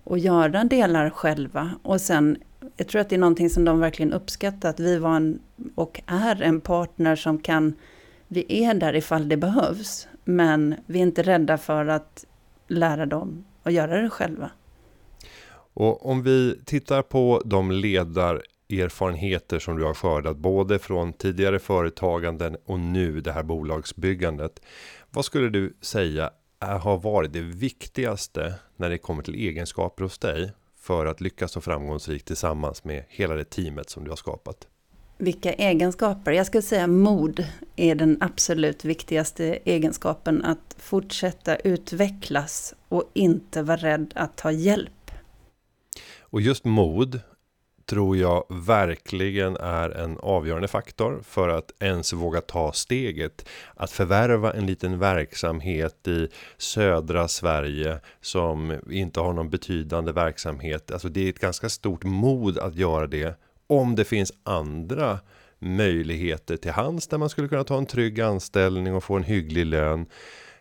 och 0.03 0.19
göra 0.19 0.63
delar 0.63 1.09
själva. 1.09 1.71
Och 1.83 2.01
sen, 2.01 2.37
jag 2.77 2.87
tror 2.87 3.01
att 3.01 3.09
det 3.09 3.15
är 3.15 3.19
någonting 3.19 3.49
som 3.49 3.65
de 3.65 3.79
verkligen 3.79 4.13
uppskattar, 4.13 4.69
att 4.69 4.79
vi 4.79 4.97
var 4.97 5.15
en, 5.15 5.39
och 5.75 6.01
är 6.05 6.41
en 6.41 6.61
partner 6.61 7.15
som 7.15 7.39
kan, 7.39 7.75
vi 8.27 8.63
är 8.63 8.73
där 8.73 8.95
ifall 8.95 9.29
det 9.29 9.37
behövs, 9.37 10.07
men 10.23 10.75
vi 10.85 10.99
är 10.99 11.03
inte 11.03 11.23
rädda 11.23 11.57
för 11.57 11.87
att 11.87 12.25
lära 12.67 13.05
dem 13.05 13.45
att 13.63 13.73
göra 13.73 14.01
det 14.01 14.09
själva. 14.09 14.51
Och 15.73 16.05
om 16.09 16.23
vi 16.23 16.59
tittar 16.65 17.01
på 17.01 17.41
de 17.45 17.71
ledar 17.71 18.41
erfarenheter 18.81 19.59
som 19.59 19.77
du 19.77 19.83
har 19.83 19.93
skördat 19.93 20.37
både 20.37 20.79
från 20.79 21.13
tidigare 21.13 21.59
företaganden 21.59 22.57
och 22.65 22.79
nu 22.79 23.21
det 23.21 23.31
här 23.31 23.43
bolagsbyggandet. 23.43 24.61
Vad 25.11 25.25
skulle 25.25 25.49
du 25.49 25.77
säga 25.81 26.31
har 26.59 26.97
varit 26.97 27.33
det 27.33 27.41
viktigaste 27.41 28.53
när 28.75 28.89
det 28.89 28.97
kommer 28.97 29.23
till 29.23 29.35
egenskaper 29.35 30.03
hos 30.03 30.17
dig 30.19 30.51
för 30.79 31.05
att 31.05 31.21
lyckas 31.21 31.51
så 31.51 31.61
framgångsrikt 31.61 32.27
tillsammans 32.27 32.83
med 32.83 33.03
hela 33.09 33.35
det 33.35 33.49
teamet 33.49 33.89
som 33.89 34.03
du 34.03 34.09
har 34.09 34.15
skapat? 34.15 34.67
Vilka 35.17 35.53
egenskaper? 35.53 36.31
Jag 36.31 36.45
skulle 36.45 36.61
säga 36.61 36.87
mod 36.87 37.45
är 37.75 37.95
den 37.95 38.17
absolut 38.21 38.85
viktigaste 38.85 39.59
egenskapen. 39.65 40.45
Att 40.45 40.75
fortsätta 40.77 41.55
utvecklas 41.55 42.75
och 42.89 43.11
inte 43.13 43.63
vara 43.63 43.77
rädd 43.77 44.13
att 44.15 44.37
ta 44.37 44.51
hjälp. 44.51 45.11
Och 46.19 46.41
just 46.41 46.65
mod 46.65 47.21
tror 47.85 48.17
jag 48.17 48.45
verkligen 48.49 49.57
är 49.57 49.89
en 49.89 50.17
avgörande 50.19 50.67
faktor 50.67 51.21
för 51.23 51.49
att 51.49 51.71
ens 51.79 52.13
våga 52.13 52.41
ta 52.41 52.71
steget 52.71 53.49
att 53.75 53.91
förvärva 53.91 54.53
en 54.53 54.65
liten 54.65 54.99
verksamhet 54.99 56.07
i 56.07 56.27
södra 56.57 57.27
Sverige 57.27 57.99
som 58.21 58.79
inte 58.89 59.19
har 59.19 59.33
någon 59.33 59.49
betydande 59.49 60.11
verksamhet. 60.11 60.91
Alltså 60.91 61.09
det 61.09 61.25
är 61.25 61.29
ett 61.29 61.39
ganska 61.39 61.69
stort 61.69 62.03
mod 62.03 62.57
att 62.57 62.75
göra 62.75 63.07
det 63.07 63.39
om 63.67 63.95
det 63.95 64.05
finns 64.05 64.33
andra 64.43 65.19
möjligheter 65.59 66.57
till 66.57 66.71
hands 66.71 67.07
där 67.07 67.17
man 67.17 67.29
skulle 67.29 67.47
kunna 67.47 67.63
ta 67.63 67.77
en 67.77 67.85
trygg 67.85 68.21
anställning 68.21 68.95
och 68.95 69.03
få 69.03 69.15
en 69.15 69.23
hygglig 69.23 69.65
lön. 69.65 70.05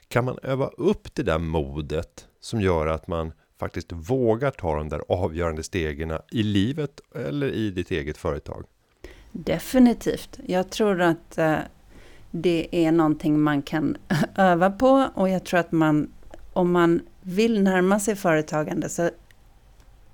Kan 0.08 0.24
man 0.24 0.38
öva 0.42 0.66
upp 0.66 1.14
det 1.14 1.22
där 1.22 1.38
modet 1.38 2.26
som 2.40 2.60
gör 2.60 2.86
att 2.86 3.06
man 3.06 3.32
faktiskt 3.62 3.92
vågar 3.92 4.50
ta 4.50 4.76
de 4.76 4.88
där 4.88 5.02
avgörande 5.08 5.62
stegen 5.62 6.12
i 6.30 6.42
livet 6.42 7.00
eller 7.14 7.46
i 7.46 7.70
ditt 7.70 7.90
eget 7.90 8.16
företag? 8.16 8.64
Definitivt. 9.32 10.38
Jag 10.46 10.70
tror 10.70 11.00
att 11.00 11.38
eh, 11.38 11.56
det 12.30 12.68
är 12.70 12.92
någonting 12.92 13.40
man 13.40 13.62
kan 13.62 13.96
öva 14.36 14.70
på 14.70 15.08
och 15.14 15.28
jag 15.28 15.44
tror 15.44 15.60
att 15.60 15.72
man, 15.72 16.12
om 16.52 16.72
man 16.72 17.00
vill 17.20 17.62
närma 17.62 18.00
sig 18.00 18.16
företagande 18.16 18.88
så 18.88 19.10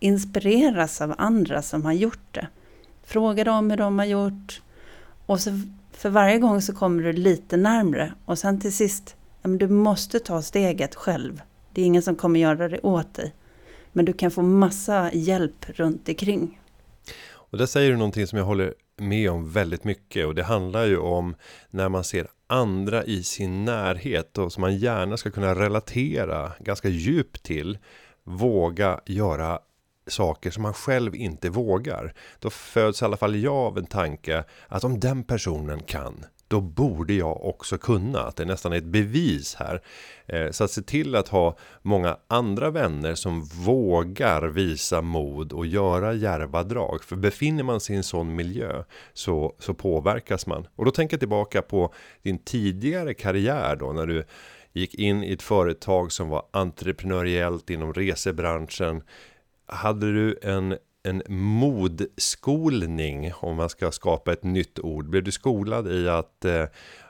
inspireras 0.01 1.01
av 1.01 1.15
andra 1.19 1.63
som 1.63 1.85
har 1.85 1.93
gjort 1.93 2.35
det. 2.35 2.49
Fråga 3.03 3.45
dem 3.45 3.71
hur 3.71 3.77
de 3.77 3.99
har 3.99 4.07
gjort 4.07 4.63
och 5.27 5.41
så 5.41 5.51
för 5.93 6.11
varje 6.11 6.39
gång 6.39 6.63
så 6.63 6.75
kommer 6.75 7.03
du 7.03 7.13
lite 7.13 7.57
närmre 7.57 8.13
och 8.25 8.39
sen 8.39 8.61
till 8.61 8.73
sist, 8.73 9.17
ja, 9.43 9.49
men 9.49 9.59
du 9.59 9.69
måste 9.69 10.19
ta 10.19 10.43
steget 10.43 10.95
själv. 10.95 11.43
Det 11.79 11.83
är 11.83 11.87
ingen 11.87 12.03
som 12.03 12.17
kommer 12.17 12.41
göra 12.41 12.69
det 12.69 12.81
åt 12.81 13.15
dig. 13.15 13.35
Men 13.93 14.05
du 14.05 14.13
kan 14.13 14.31
få 14.31 14.43
massa 14.43 15.11
hjälp 15.13 15.67
runt 15.69 16.09
omkring. 16.09 16.61
Och 17.31 17.59
där 17.59 17.67
säger 17.67 17.91
du 17.91 17.97
någonting 17.97 18.27
som 18.27 18.39
jag 18.39 18.47
håller 18.47 18.75
med 18.97 19.31
om 19.31 19.51
väldigt 19.51 19.85
mycket 19.85 20.27
och 20.27 20.35
det 20.35 20.43
handlar 20.43 20.87
ju 20.87 20.99
om 20.99 21.35
när 21.71 21.89
man 21.89 22.05
ser 22.05 22.27
andra 22.47 23.05
i 23.05 23.23
sin 23.23 23.65
närhet 23.65 24.39
och 24.39 24.53
som 24.53 24.61
man 24.61 24.77
gärna 24.77 25.17
ska 25.17 25.31
kunna 25.31 25.55
relatera 25.55 26.53
ganska 26.61 26.89
djupt 26.89 27.43
till 27.43 27.79
våga 28.25 29.01
göra 29.07 29.59
saker 30.07 30.51
som 30.51 30.63
man 30.63 30.75
själv 30.75 31.15
inte 31.15 31.51
vågar. 31.51 32.15
Då 32.39 32.51
föds 32.51 33.03
i 33.03 33.05
alla 33.05 33.17
fall 33.17 33.37
jag 33.37 33.55
av 33.55 33.79
en 33.79 33.87
tanke 33.87 34.45
att 34.69 34.85
om 34.85 35.01
den 35.01 35.25
personen 35.25 35.81
kan 35.83 36.25
då 36.49 36.61
borde 36.61 37.15
jag 37.15 37.45
också 37.45 37.79
kunna. 37.79 38.21
Att 38.21 38.37
det 38.37 38.45
nästan 38.45 38.73
är 38.73 38.77
ett 38.77 38.85
bevis 38.85 39.55
här. 39.55 39.83
Eh, 40.27 40.51
så 40.51 40.65
att 40.65 40.71
se 40.71 40.83
till 40.83 41.15
att 41.15 41.29
ha 41.29 41.57
många 41.83 42.17
andra 42.27 42.71
vänner 42.71 43.15
som 43.15 43.45
vågar 43.45 44.49
visa 44.49 45.03
mod 45.03 45.53
och 45.53 45.67
göra 45.67 46.13
djärva 46.13 46.63
drag. 46.63 47.05
För 47.05 47.17
befinner 47.17 47.63
man 47.63 47.81
sig 47.81 47.95
i 47.95 47.97
en 47.97 48.05
sån 48.05 48.37
miljö 48.37 48.85
så, 49.13 49.55
så 49.59 49.75
påverkas 49.75 50.47
man. 50.47 50.67
Och 50.77 50.85
då 50.85 50.91
tänker 50.91 51.15
jag 51.15 51.21
tillbaka 51.21 51.63
på 51.63 51.95
din 52.23 52.39
tidigare 52.39 53.15
karriär 53.15 53.77
då 53.77 53.93
när 53.93 54.07
du 54.07 54.25
gick 54.73 54.95
in 54.95 55.25
i 55.25 55.33
ett 55.33 55.43
företag 55.43 56.13
som 56.13 56.29
var 56.29 56.43
entreprenöriellt 56.51 57.71
inom 57.71 57.93
resebranschen. 57.93 59.03
Hade 59.67 60.13
du 60.13 60.39
en 60.43 60.79
en 61.03 61.23
modskolning 61.29 63.33
om 63.35 63.57
man 63.57 63.69
ska 63.69 63.91
skapa 63.91 64.33
ett 64.33 64.45
nytt 64.45 64.79
ord. 64.79 65.09
Blev 65.09 65.25
du 65.25 65.33
skolad 65.33 65.93
i 65.93 66.09
att 66.09 66.45
eh, 66.45 66.65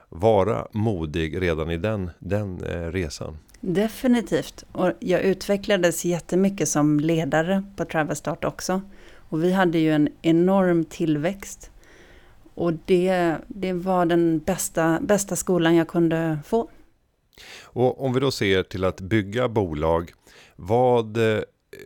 vara 0.09 0.66
modig 0.73 1.42
redan 1.42 1.71
i 1.71 1.76
den, 1.76 2.11
den 2.18 2.64
eh, 2.64 2.92
resan? 2.92 3.38
Definitivt. 3.61 4.64
Och 4.73 4.92
jag 4.99 5.23
utvecklades 5.23 6.04
jättemycket 6.04 6.68
som 6.68 7.00
ledare 7.00 7.62
på 7.76 7.85
Travelstart 7.85 8.45
också. 8.45 8.83
Och 9.16 9.45
vi 9.45 9.52
hade 9.52 9.78
ju 9.78 9.92
en 9.92 10.09
enorm 10.23 10.85
tillväxt. 10.85 11.71
Och 12.54 12.73
det, 12.85 13.37
det 13.47 13.73
var 13.73 14.07
den 14.07 14.38
bästa, 14.38 14.99
bästa 15.00 15.37
skolan 15.37 15.75
jag 15.75 15.88
kunde 15.88 16.38
få. 16.47 16.71
Och 17.62 18.04
om 18.04 18.12
vi 18.12 18.21
då 18.21 18.30
ser 18.30 18.62
till 18.62 18.85
att 18.85 19.00
bygga 19.00 19.49
bolag, 19.49 20.12
vad 20.57 21.16
eh, 21.16 21.42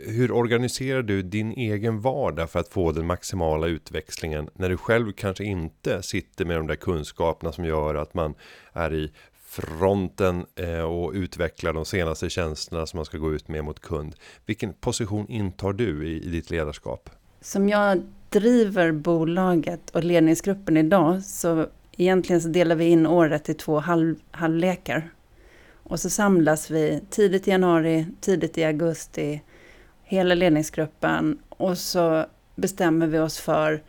hur 0.07 0.33
organiserar 0.33 1.03
du 1.03 1.23
din 1.23 1.53
egen 1.53 2.01
vardag 2.01 2.51
för 2.51 2.61
att 2.61 2.69
få 2.69 2.93
den 2.93 3.07
maximala 3.07 3.67
utväxlingen 3.67 4.49
när 4.55 4.69
du 4.69 4.77
själv 4.77 5.13
kanske 5.13 5.45
inte 5.45 6.03
sitter 6.03 6.45
med 6.45 6.57
de 6.57 6.67
där 6.67 6.75
kunskaperna 6.75 7.53
som 7.53 7.65
gör 7.65 7.95
att 7.95 8.15
man 8.15 8.35
är 8.73 8.95
i 8.95 9.13
fronten 9.53 10.47
eh, 10.57 10.81
och 10.81 11.13
utvecklar 11.13 11.73
de 11.73 11.85
senaste 11.85 12.31
tjänsterna 12.31 12.87
som 12.87 12.99
man 12.99 13.05
ska 13.05 13.19
gå 13.19 13.35
ut 13.35 13.49
med 13.49 13.65
mot 13.65 13.81
kund. 13.81 14.15
Vilken 14.47 14.73
position 14.73 15.29
intar 15.29 15.73
du 15.73 16.09
i, 16.09 16.25
i 16.25 16.29
ditt 16.29 16.51
ledarskap? 16.51 17.11
Som 17.41 17.69
jag 17.69 18.03
driver 18.31 18.93
bolaget 18.93 19.91
och 19.91 20.05
ledningsgruppen 20.05 20.77
idag 20.77 21.23
så 21.23 21.67
egentligen 21.97 22.43
så 22.43 22.49
delar 22.49 22.77
vi 22.77 22.85
in 22.85 23.07
året 23.07 23.49
i 23.49 23.55
två 23.55 23.79
halv, 23.79 24.17
halvlekar. 24.31 25.11
Och 25.83 26.01
så 26.01 26.11
samlas 26.11 26.71
vi 26.71 27.01
tidigt 27.11 27.49
i 27.49 27.51
januari, 27.51 28.07
tidigt 28.21 28.59
i 28.59 28.65
augusti 28.65 29.41
hela 30.13 30.35
ledningsgruppen 30.35 31.39
och 31.49 31.79
så 31.79 32.27
bestämmer 32.55 33.07
vi 33.07 33.19
oss 33.19 33.39
för 33.39 33.83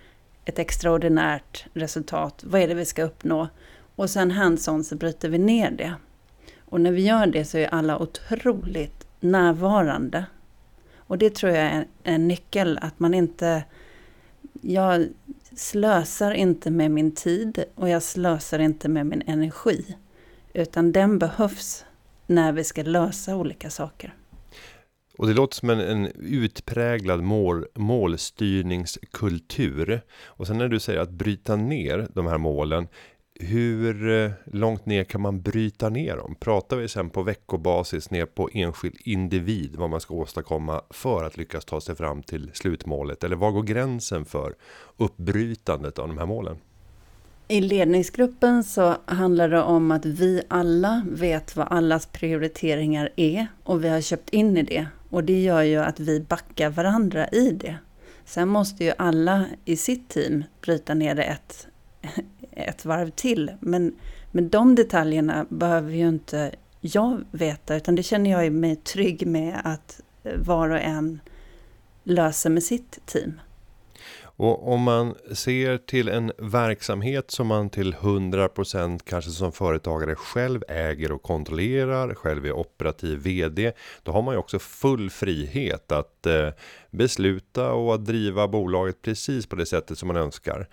ett 0.45 0.59
extraordinärt 0.59 1.65
resultat. 1.73 2.43
Vad 2.47 2.61
är 2.61 2.67
det 2.67 2.73
vi 2.73 2.85
ska 2.85 3.03
uppnå? 3.03 3.47
Och 3.95 4.09
sen 4.09 4.31
hands-on 4.31 4.83
så 4.83 4.95
bryter 4.95 5.29
vi 5.29 5.37
ner 5.37 5.71
det. 5.71 5.93
Och 6.65 6.81
när 6.81 6.91
vi 6.91 7.01
gör 7.01 7.27
det 7.27 7.45
så 7.45 7.57
är 7.57 7.67
alla 7.67 7.99
otroligt 7.99 9.07
närvarande. 9.19 10.25
Och 10.95 11.17
det 11.17 11.35
tror 11.35 11.51
jag 11.51 11.65
är 11.65 11.85
en 12.03 12.27
nyckel, 12.27 12.79
att 12.81 12.99
man 12.99 13.13
inte... 13.13 13.63
Jag 14.61 15.07
slösar 15.55 16.31
inte 16.31 16.71
med 16.71 16.91
min 16.91 17.11
tid 17.11 17.63
och 17.75 17.89
jag 17.89 18.03
slösar 18.03 18.59
inte 18.59 18.89
med 18.89 19.05
min 19.05 19.23
energi. 19.25 19.97
Utan 20.53 20.91
den 20.91 21.19
behövs 21.19 21.85
när 22.27 22.51
vi 22.51 22.63
ska 22.63 22.83
lösa 22.83 23.35
olika 23.35 23.69
saker. 23.69 24.13
Och 25.23 25.29
det 25.29 25.35
låter 25.35 25.55
som 25.55 25.69
en, 25.69 25.79
en 25.79 26.11
utpräglad 26.15 27.21
mål, 27.21 27.65
målstyrningskultur. 27.75 30.01
Och 30.25 30.47
sen 30.47 30.57
när 30.57 30.67
du 30.67 30.79
säger 30.79 30.99
att 30.99 31.09
bryta 31.09 31.55
ner 31.55 32.07
de 32.13 32.27
här 32.27 32.37
målen. 32.37 32.87
Hur 33.39 34.11
eh, 34.11 34.31
långt 34.45 34.85
ner 34.85 35.03
kan 35.03 35.21
man 35.21 35.41
bryta 35.41 35.89
ner 35.89 36.17
dem? 36.17 36.35
Pratar 36.39 36.77
vi 36.77 36.87
sen 36.87 37.09
på 37.09 37.23
veckobasis 37.23 38.11
ner 38.11 38.25
på 38.25 38.49
enskild 38.53 38.95
individ 39.03 39.75
vad 39.75 39.89
man 39.89 40.01
ska 40.01 40.13
åstadkomma 40.13 40.81
för 40.89 41.23
att 41.23 41.37
lyckas 41.37 41.65
ta 41.65 41.81
sig 41.81 41.95
fram 41.95 42.23
till 42.23 42.51
slutmålet? 42.53 43.23
Eller 43.23 43.35
var 43.35 43.51
går 43.51 43.63
gränsen 43.63 44.25
för 44.25 44.55
uppbrytandet 44.97 45.99
av 45.99 46.07
de 46.07 46.17
här 46.17 46.25
målen? 46.25 46.57
I 47.47 47.61
ledningsgruppen 47.61 48.63
så 48.63 48.95
handlar 49.05 49.49
det 49.49 49.61
om 49.61 49.91
att 49.91 50.05
vi 50.05 50.41
alla 50.47 51.05
vet 51.11 51.55
vad 51.55 51.67
allas 51.69 52.05
prioriteringar 52.05 53.09
är 53.15 53.47
och 53.63 53.83
vi 53.83 53.89
har 53.89 54.01
köpt 54.01 54.29
in 54.29 54.57
i 54.57 54.63
det. 54.63 54.87
Och 55.13 55.23
det 55.23 55.41
gör 55.41 55.61
ju 55.61 55.77
att 55.77 55.99
vi 55.99 56.19
backar 56.19 56.69
varandra 56.69 57.27
i 57.27 57.51
det. 57.51 57.77
Sen 58.25 58.49
måste 58.49 58.83
ju 58.83 58.93
alla 58.97 59.45
i 59.65 59.77
sitt 59.77 60.09
team 60.09 60.43
bryta 60.61 60.93
ner 60.93 61.15
det 61.15 61.23
ett, 61.23 61.67
ett 62.51 62.85
varv 62.85 63.09
till. 63.09 63.51
Men, 63.59 63.95
men 64.31 64.49
de 64.49 64.75
detaljerna 64.75 65.45
behöver 65.49 65.91
ju 65.91 66.07
inte 66.07 66.51
jag 66.81 67.23
veta, 67.31 67.75
utan 67.75 67.95
det 67.95 68.03
känner 68.03 68.31
jag 68.31 68.53
mig 68.53 68.75
trygg 68.75 69.27
med 69.27 69.61
att 69.63 70.01
var 70.35 70.69
och 70.69 70.79
en 70.79 71.19
löser 72.03 72.49
med 72.49 72.63
sitt 72.63 73.05
team. 73.05 73.41
Och 74.35 74.73
om 74.73 74.81
man 74.81 75.15
ser 75.31 75.77
till 75.77 76.09
en 76.09 76.31
verksamhet 76.37 77.31
som 77.31 77.47
man 77.47 77.69
till 77.69 77.93
100% 77.93 78.99
kanske 79.05 79.31
som 79.31 79.51
företagare 79.51 80.15
själv 80.15 80.63
äger 80.67 81.11
och 81.11 81.21
kontrollerar, 81.21 82.15
själv 82.15 82.45
är 82.45 82.51
operativ 82.51 83.19
vd, 83.19 83.71
då 84.03 84.11
har 84.11 84.21
man 84.21 84.33
ju 84.33 84.39
också 84.39 84.59
full 84.59 85.09
frihet 85.09 85.91
att 85.91 86.25
eh, 86.25 86.49
besluta 86.91 87.71
och 87.71 87.93
att 87.93 88.05
driva 88.05 88.47
bolaget 88.47 89.01
precis 89.01 89.47
på 89.47 89.55
det 89.55 89.65
sättet 89.65 89.97
som 89.97 90.07
man 90.07 90.17
önskar. 90.17 90.67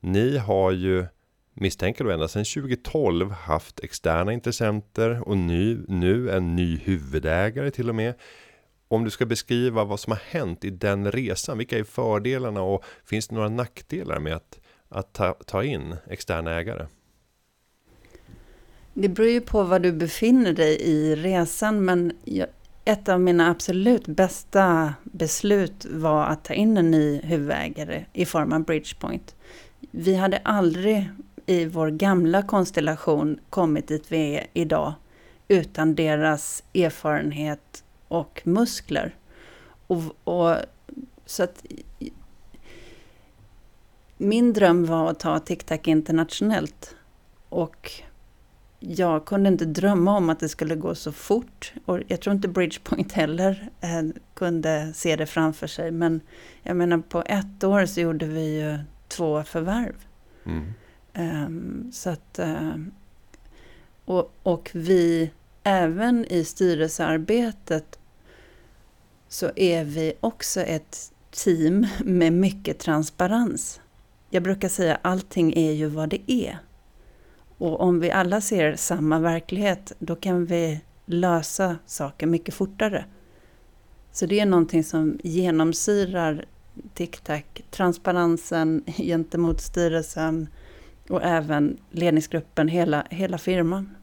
Ni 0.00 0.36
har 0.36 0.72
ju 0.72 1.06
misstänker 1.54 2.04
då 2.04 2.10
ända 2.10 2.28
sedan 2.28 2.44
2012 2.44 3.30
haft 3.30 3.80
externa 3.80 4.32
intressenter 4.32 5.28
och 5.28 5.36
nu, 5.36 5.84
nu 5.88 6.30
en 6.30 6.56
ny 6.56 6.76
huvudägare 6.76 7.70
till 7.70 7.88
och 7.88 7.94
med 7.94 8.14
om 8.88 9.04
du 9.04 9.10
ska 9.10 9.26
beskriva 9.26 9.84
vad 9.84 10.00
som 10.00 10.10
har 10.10 10.20
hänt 10.30 10.64
i 10.64 10.70
den 10.70 11.12
resan, 11.12 11.58
vilka 11.58 11.78
är 11.78 11.84
fördelarna 11.84 12.62
och 12.62 12.84
finns 13.04 13.28
det 13.28 13.34
några 13.34 13.48
nackdelar 13.48 14.18
med 14.18 14.34
att, 14.34 14.60
att 14.88 15.12
ta, 15.12 15.32
ta 15.32 15.64
in 15.64 15.96
externa 16.06 16.54
ägare? 16.54 16.86
Det 18.94 19.08
beror 19.08 19.28
ju 19.28 19.40
på 19.40 19.62
var 19.62 19.78
du 19.78 19.92
befinner 19.92 20.52
dig 20.52 20.80
i 20.80 21.16
resan, 21.16 21.84
men 21.84 22.12
ett 22.84 23.08
av 23.08 23.20
mina 23.20 23.50
absolut 23.50 24.06
bästa 24.06 24.94
beslut 25.04 25.86
var 25.90 26.24
att 26.24 26.44
ta 26.44 26.54
in 26.54 26.76
en 26.76 26.90
ny 26.90 27.20
huvudägare 27.20 28.04
i 28.12 28.26
form 28.26 28.52
av 28.52 28.64
Bridgepoint. 28.64 29.36
vi 29.90 30.14
hade 30.14 30.36
aldrig 30.36 31.10
i 31.46 31.64
vår 31.64 31.90
gamla 31.90 32.42
konstellation 32.42 33.38
kommit 33.50 33.88
dit 33.88 34.12
vi 34.12 34.34
är 34.34 34.46
idag 34.52 34.94
utan 35.48 35.94
deras 35.94 36.62
erfarenhet 36.74 37.84
och 38.08 38.42
muskler. 38.44 39.14
Och, 39.86 40.02
och, 40.24 40.56
så 41.26 41.42
att 41.42 41.64
min 44.16 44.52
dröm 44.52 44.86
var 44.86 45.10
att 45.10 45.20
ta 45.20 45.38
TicTac 45.38 45.80
internationellt. 45.84 46.96
Och 47.48 47.92
jag 48.78 49.24
kunde 49.24 49.48
inte 49.48 49.64
drömma 49.64 50.16
om 50.16 50.30
att 50.30 50.40
det 50.40 50.48
skulle 50.48 50.74
gå 50.74 50.94
så 50.94 51.12
fort. 51.12 51.72
Och 51.84 52.00
jag 52.06 52.20
tror 52.20 52.34
inte 52.34 52.48
Bridgepoint 52.48 53.12
heller 53.12 53.70
eh, 53.80 54.02
kunde 54.34 54.92
se 54.94 55.16
det 55.16 55.26
framför 55.26 55.66
sig. 55.66 55.90
Men 55.90 56.20
jag 56.62 56.76
menar 56.76 56.98
på 56.98 57.22
ett 57.26 57.64
år 57.64 57.86
så 57.86 58.00
gjorde 58.00 58.26
vi 58.26 58.60
ju 58.60 58.78
två 59.08 59.42
förvärv. 59.42 59.94
Mm. 60.44 60.74
Um, 61.18 61.90
så 61.92 62.10
att, 62.10 62.38
uh, 62.42 62.76
och, 64.04 64.32
och 64.42 64.70
vi, 64.74 65.30
även 65.66 66.24
i 66.24 66.44
styrelsearbetet, 66.44 67.98
så 69.28 69.50
är 69.56 69.84
vi 69.84 70.12
också 70.20 70.60
ett 70.60 71.12
team 71.30 71.86
med 72.04 72.32
mycket 72.32 72.78
transparens. 72.78 73.80
Jag 74.30 74.42
brukar 74.42 74.68
säga 74.68 74.98
allting 75.02 75.52
är 75.56 75.72
ju 75.72 75.86
vad 75.86 76.08
det 76.08 76.32
är. 76.32 76.58
Och 77.58 77.80
om 77.80 78.00
vi 78.00 78.10
alla 78.10 78.40
ser 78.40 78.76
samma 78.76 79.18
verklighet, 79.18 79.92
då 79.98 80.16
kan 80.16 80.44
vi 80.44 80.80
lösa 81.06 81.76
saker 81.86 82.26
mycket 82.26 82.54
fortare. 82.54 83.04
Så 84.12 84.26
det 84.26 84.40
är 84.40 84.46
någonting 84.46 84.84
som 84.84 85.18
genomsyrar 85.24 86.44
TicTac, 86.94 87.42
transparensen 87.70 88.84
gentemot 88.86 89.60
styrelsen 89.60 90.48
och 91.08 91.22
även 91.22 91.78
ledningsgruppen, 91.90 92.68
hela, 92.68 93.06
hela 93.10 93.38
firman. 93.38 93.96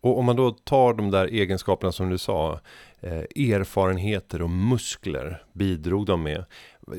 Och 0.00 0.18
om 0.18 0.24
man 0.24 0.36
då 0.36 0.50
tar 0.50 0.94
de 0.94 1.10
där 1.10 1.26
egenskaperna 1.26 1.92
som 1.92 2.10
du 2.10 2.18
sa, 2.18 2.60
eh, 3.00 3.52
erfarenheter 3.52 4.42
och 4.42 4.50
muskler 4.50 5.44
bidrog 5.52 6.06
de 6.06 6.22
med. 6.22 6.44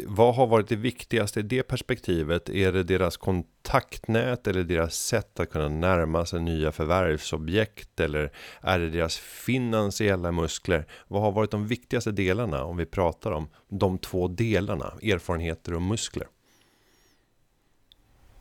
Vad 0.06 0.36
har 0.36 0.48
varit 0.48 0.68
det 0.68 0.76
viktigaste 0.76 1.40
i 1.40 1.44
det 1.44 1.64
perspektivet? 1.64 2.50
Är 2.50 2.72
det 2.72 2.84
deras 2.84 3.18
kontaktnät 3.18 4.48
eller 4.48 4.64
deras 4.64 4.96
sätt 4.96 5.40
att 5.40 5.50
kunna 5.50 5.70
närma 5.70 6.26
sig 6.26 6.42
nya 6.42 6.72
förvärvsobjekt? 6.72 8.00
Eller 8.00 8.32
är 8.62 8.80
det 8.80 8.90
deras 8.90 9.18
finansiella 9.18 10.32
muskler? 10.32 10.86
Vad 11.08 11.22
har 11.22 11.32
varit 11.32 11.52
de 11.52 11.68
viktigaste 11.68 12.12
delarna 12.12 12.64
om 12.64 12.78
vi 12.78 12.86
pratar 12.86 13.32
om 13.32 13.50
de 13.70 13.98
två 13.98 14.28
delarna, 14.28 14.94
erfarenheter 15.04 15.74
och 15.74 15.82
muskler? 15.82 16.28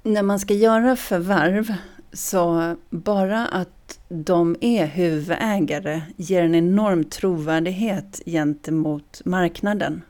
När 0.03 0.23
man 0.23 0.39
ska 0.39 0.55
göra 0.55 0.97
förvärv 0.97 1.75
så 2.13 2.77
bara 2.91 3.47
att 3.47 3.99
de 4.09 4.57
är 4.61 4.87
huvudägare 4.87 6.03
ger 6.17 6.43
en 6.43 6.55
enorm 6.55 7.05
trovärdighet 7.05 8.23
gentemot 8.27 9.23
marknaden. 9.25 10.03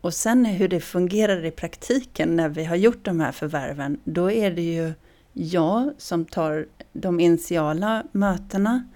Och 0.00 0.14
sen 0.14 0.44
hur 0.44 0.68
det 0.68 0.80
fungerar 0.80 1.44
i 1.44 1.50
praktiken 1.50 2.36
när 2.36 2.48
vi 2.48 2.64
har 2.64 2.76
gjort 2.76 3.04
de 3.04 3.20
här 3.20 3.32
förvärven, 3.32 4.00
då 4.04 4.30
är 4.30 4.50
det 4.50 4.62
ju 4.62 4.92
jag 5.32 5.90
som 5.98 6.24
tar 6.24 6.66
de 6.92 7.20
initiala 7.20 8.04
mötena, 8.12 8.88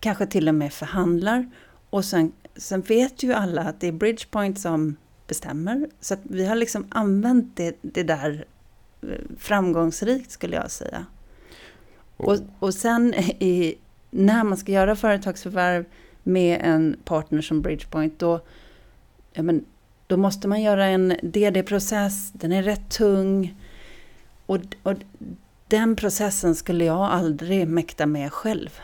kanske 0.00 0.26
till 0.26 0.48
och 0.48 0.54
med 0.54 0.72
förhandlar. 0.72 1.50
Och 1.90 2.04
sen, 2.04 2.32
sen 2.56 2.80
vet 2.80 3.22
ju 3.22 3.32
alla 3.32 3.62
att 3.62 3.80
det 3.80 3.86
är 3.86 3.92
Bridgepoint 3.92 4.60
som 4.60 4.96
bestämmer. 5.26 5.88
Så 6.00 6.14
att 6.14 6.20
vi 6.22 6.46
har 6.46 6.56
liksom 6.56 6.86
använt 6.88 7.56
det, 7.56 7.78
det 7.82 8.02
där 8.02 8.44
eh, 9.02 9.08
framgångsrikt 9.38 10.30
skulle 10.30 10.56
jag 10.56 10.70
säga. 10.70 11.06
Och, 12.18 12.36
och 12.58 12.74
sen 12.74 13.14
i, 13.14 13.74
när 14.10 14.44
man 14.44 14.58
ska 14.58 14.72
göra 14.72 14.96
företagsförvärv 14.96 15.84
med 16.22 16.60
en 16.64 16.96
partner 17.04 17.40
som 17.40 17.62
Bridgepoint, 17.62 18.18
då, 18.18 18.40
ja 19.32 19.42
men, 19.42 19.64
då 20.06 20.16
måste 20.16 20.48
man 20.48 20.62
göra 20.62 20.86
en 20.86 21.16
DD-process, 21.22 22.32
den 22.32 22.52
är 22.52 22.62
rätt 22.62 22.90
tung. 22.90 23.56
Och, 24.46 24.60
och 24.82 24.94
den 25.68 25.96
processen 25.96 26.54
skulle 26.54 26.84
jag 26.84 27.00
aldrig 27.00 27.68
mäkta 27.68 28.06
med 28.06 28.32
själv. 28.32 28.80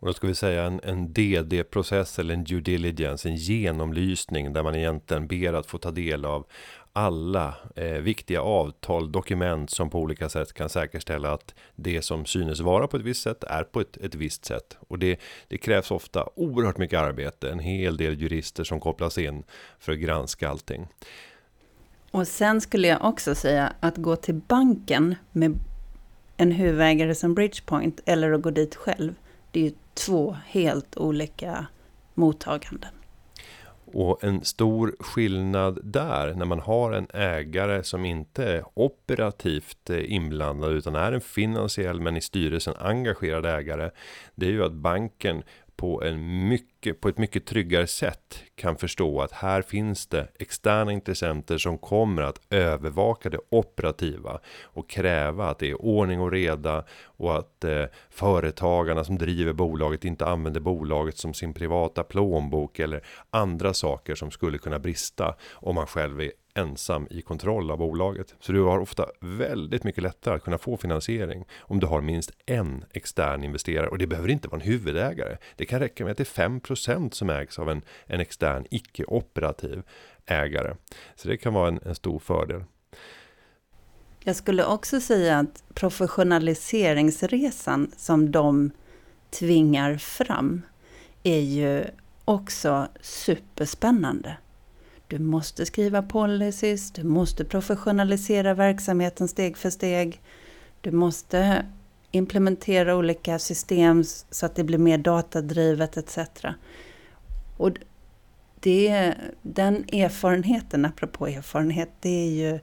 Och 0.00 0.06
då 0.06 0.12
ska 0.12 0.26
vi 0.26 0.34
säga 0.34 0.64
en, 0.64 0.80
en 0.82 1.12
DD-process 1.12 2.18
eller 2.18 2.34
en 2.34 2.44
due 2.44 2.60
diligence, 2.60 3.28
en 3.28 3.36
genomlysning 3.36 4.52
där 4.52 4.62
man 4.62 4.74
egentligen 4.74 5.26
ber 5.26 5.52
att 5.52 5.66
få 5.66 5.78
ta 5.78 5.90
del 5.90 6.24
av 6.24 6.46
alla 6.92 7.54
eh, 7.76 7.86
viktiga 7.86 8.42
avtal, 8.42 9.12
dokument 9.12 9.70
som 9.70 9.90
på 9.90 10.00
olika 10.00 10.28
sätt 10.28 10.52
kan 10.52 10.68
säkerställa 10.68 11.32
att 11.32 11.54
det 11.76 12.02
som 12.02 12.26
synes 12.26 12.60
vara 12.60 12.86
på 12.86 12.96
ett 12.96 13.02
visst 13.02 13.22
sätt 13.22 13.44
är 13.44 13.64
på 13.64 13.80
ett, 13.80 13.96
ett 13.96 14.14
visst 14.14 14.44
sätt. 14.44 14.78
Och 14.88 14.98
det, 14.98 15.20
det 15.48 15.58
krävs 15.58 15.90
ofta 15.90 16.28
oerhört 16.34 16.78
mycket 16.78 16.98
arbete, 16.98 17.50
en 17.50 17.58
hel 17.58 17.96
del 17.96 18.22
jurister 18.22 18.64
som 18.64 18.80
kopplas 18.80 19.18
in 19.18 19.42
för 19.78 19.92
att 19.92 19.98
granska 19.98 20.48
allting. 20.48 20.86
Och 22.10 22.28
sen 22.28 22.60
skulle 22.60 22.88
jag 22.88 23.04
också 23.04 23.34
säga 23.34 23.72
att 23.80 23.96
gå 23.96 24.16
till 24.16 24.34
banken 24.34 25.14
med 25.32 25.58
en 26.36 26.52
huvudägare 26.52 27.14
som 27.14 27.34
Bridgepoint 27.34 28.00
eller 28.06 28.32
att 28.32 28.42
gå 28.42 28.50
dit 28.50 28.74
själv, 28.74 29.14
det 29.50 29.60
är 29.60 29.64
ju 29.64 29.72
två 29.94 30.36
helt 30.46 30.96
olika 30.96 31.66
mottaganden. 32.14 32.90
Och 33.92 34.24
en 34.24 34.44
stor 34.44 34.96
skillnad 35.00 35.78
där 35.82 36.34
när 36.34 36.44
man 36.44 36.60
har 36.60 36.92
en 36.92 37.06
ägare 37.14 37.82
som 37.82 38.04
inte 38.04 38.44
är 38.44 38.64
operativt 38.74 39.90
eh, 39.90 40.12
inblandad 40.12 40.72
utan 40.72 40.94
är 40.94 41.12
en 41.12 41.20
finansiell 41.20 42.00
men 42.00 42.16
i 42.16 42.20
styrelsen 42.20 42.74
engagerad 42.78 43.46
ägare. 43.46 43.90
Det 44.34 44.46
är 44.46 44.50
ju 44.50 44.64
att 44.64 44.72
banken 44.72 45.42
på, 45.80 46.02
en 46.02 46.48
mycket, 46.48 47.00
på 47.00 47.08
ett 47.08 47.18
mycket 47.18 47.46
tryggare 47.46 47.86
sätt 47.86 48.42
kan 48.54 48.76
förstå 48.76 49.20
att 49.20 49.32
här 49.32 49.62
finns 49.62 50.06
det 50.06 50.28
externa 50.38 50.92
intressenter 50.92 51.58
som 51.58 51.78
kommer 51.78 52.22
att 52.22 52.40
övervaka 52.50 53.30
det 53.30 53.38
operativa 53.48 54.40
och 54.62 54.90
kräva 54.90 55.50
att 55.50 55.58
det 55.58 55.70
är 55.70 55.82
ordning 55.82 56.20
och 56.20 56.30
reda 56.30 56.84
och 57.04 57.38
att 57.38 57.64
eh, 57.64 57.84
företagarna 58.10 59.04
som 59.04 59.18
driver 59.18 59.52
bolaget 59.52 60.04
inte 60.04 60.26
använder 60.26 60.60
bolaget 60.60 61.18
som 61.18 61.34
sin 61.34 61.54
privata 61.54 62.02
plånbok 62.02 62.78
eller 62.78 63.06
andra 63.30 63.74
saker 63.74 64.14
som 64.14 64.30
skulle 64.30 64.58
kunna 64.58 64.78
brista 64.78 65.34
om 65.52 65.74
man 65.74 65.86
själv 65.86 66.20
är 66.20 66.32
ensam 66.60 67.06
i 67.10 67.22
kontroll 67.22 67.70
av 67.70 67.78
bolaget. 67.78 68.34
Så 68.40 68.52
du 68.52 68.62
har 68.62 68.78
ofta 68.78 69.06
väldigt 69.20 69.84
mycket 69.84 70.02
lättare 70.02 70.34
att 70.34 70.44
kunna 70.44 70.58
få 70.58 70.76
finansiering 70.76 71.44
om 71.58 71.80
du 71.80 71.86
har 71.86 72.00
minst 72.00 72.30
en 72.46 72.84
extern 72.90 73.44
investerare 73.44 73.88
och 73.88 73.98
det 73.98 74.06
behöver 74.06 74.28
inte 74.28 74.48
vara 74.48 74.60
en 74.60 74.66
huvudägare. 74.66 75.36
Det 75.56 75.64
kan 75.64 75.80
räcka 75.80 76.04
med 76.04 76.10
att 76.10 76.16
det 76.16 76.38
är 76.38 76.48
5% 76.48 77.10
som 77.10 77.30
ägs 77.30 77.58
av 77.58 77.70
en, 77.70 77.82
en 78.06 78.20
extern 78.20 78.66
icke-operativ 78.70 79.82
ägare. 80.26 80.74
Så 81.16 81.28
det 81.28 81.36
kan 81.36 81.54
vara 81.54 81.68
en, 81.68 81.80
en 81.84 81.94
stor 81.94 82.18
fördel. 82.18 82.64
Jag 84.24 84.36
skulle 84.36 84.64
också 84.64 85.00
säga 85.00 85.38
att 85.38 85.64
professionaliseringsresan 85.74 87.90
som 87.96 88.30
de 88.30 88.70
tvingar 89.30 89.96
fram 89.96 90.62
är 91.22 91.40
ju 91.40 91.84
också 92.24 92.88
superspännande. 93.00 94.36
Du 95.10 95.18
måste 95.18 95.66
skriva 95.66 96.02
policies, 96.02 96.90
du 96.90 97.04
måste 97.04 97.44
professionalisera 97.44 98.54
verksamheten 98.54 99.28
steg 99.28 99.56
för 99.56 99.70
steg. 99.70 100.20
Du 100.80 100.90
måste 100.90 101.66
implementera 102.10 102.96
olika 102.96 103.38
system 103.38 104.04
så 104.30 104.46
att 104.46 104.54
det 104.54 104.64
blir 104.64 104.78
mer 104.78 104.98
datadrivet 104.98 105.96
etc. 105.96 106.18
Och 107.56 107.70
det, 108.60 109.14
den 109.42 109.74
erfarenheten, 109.92 110.84
apropå 110.84 111.26
erfarenhet, 111.26 111.90
det 112.00 112.26
är 112.26 112.30
ju 112.30 112.60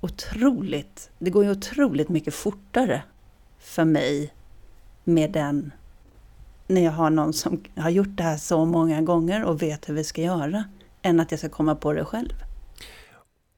otroligt, 0.00 1.10
det 1.18 1.30
går 1.30 1.44
ju 1.44 1.50
otroligt 1.50 2.08
mycket 2.08 2.34
fortare 2.34 3.02
för 3.58 3.84
mig 3.84 4.32
med 5.04 5.32
den, 5.32 5.72
när 6.66 6.84
jag 6.84 6.92
har 6.92 7.10
någon 7.10 7.32
som 7.32 7.64
har 7.76 7.90
gjort 7.90 8.16
det 8.16 8.22
här 8.22 8.36
så 8.36 8.64
många 8.64 9.02
gånger 9.02 9.44
och 9.44 9.62
vet 9.62 9.88
hur 9.88 9.94
vi 9.94 10.04
ska 10.04 10.22
göra 10.22 10.64
än 11.02 11.20
att 11.20 11.30
jag 11.30 11.38
ska 11.40 11.48
komma 11.48 11.74
på 11.74 11.92
det 11.92 12.04
själv. 12.04 12.34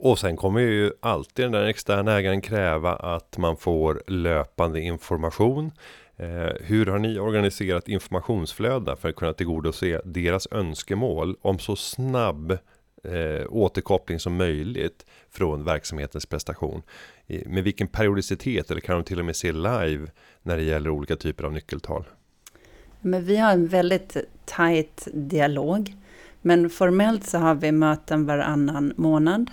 Och 0.03 0.19
sen 0.19 0.37
kommer 0.37 0.61
ju 0.61 0.93
alltid 1.01 1.45
den 1.45 1.53
där 1.53 1.65
externa 1.65 2.19
ägaren 2.19 2.41
kräva 2.41 2.97
att 2.97 3.39
man 3.39 3.57
får 3.57 4.03
löpande 4.07 4.81
information. 4.81 5.73
Eh, 6.17 6.53
hur 6.61 6.87
har 6.87 6.99
ni 6.99 7.19
organiserat 7.19 7.89
informationsflöden 7.89 8.97
för 8.97 9.09
att 9.09 9.17
kunna 9.17 9.33
tillgodose 9.33 10.01
deras 10.05 10.49
önskemål 10.51 11.37
om 11.43 11.59
så 11.59 11.77
snabb 11.77 12.51
eh, 13.05 13.47
återkoppling 13.49 14.21
som 14.21 14.37
möjligt 14.37 15.07
från 15.31 15.65
verksamhetens 15.65 16.27
prestation? 16.27 16.83
Med 17.47 17.65
vilken 17.65 17.89
periodicitet 17.89 18.71
eller 18.71 18.81
kan 18.81 18.95
de 18.95 19.05
till 19.05 19.19
och 19.19 19.25
med 19.25 19.37
se 19.37 19.53
live 19.53 20.07
när 20.43 20.57
det 20.57 20.63
gäller 20.63 20.91
olika 20.91 21.17
typer 21.17 21.45
av 21.45 21.53
nyckeltal? 21.53 22.05
Men 23.01 23.25
vi 23.25 23.37
har 23.37 23.53
en 23.53 23.67
väldigt 23.67 24.17
tajt 24.45 25.09
dialog 25.13 25.95
men 26.43 26.71
formellt 26.71 27.27
så 27.27 27.39
har 27.39 27.55
vi 27.55 27.73
möten 27.73 28.27
varannan 28.27 28.93
månad. 28.97 29.51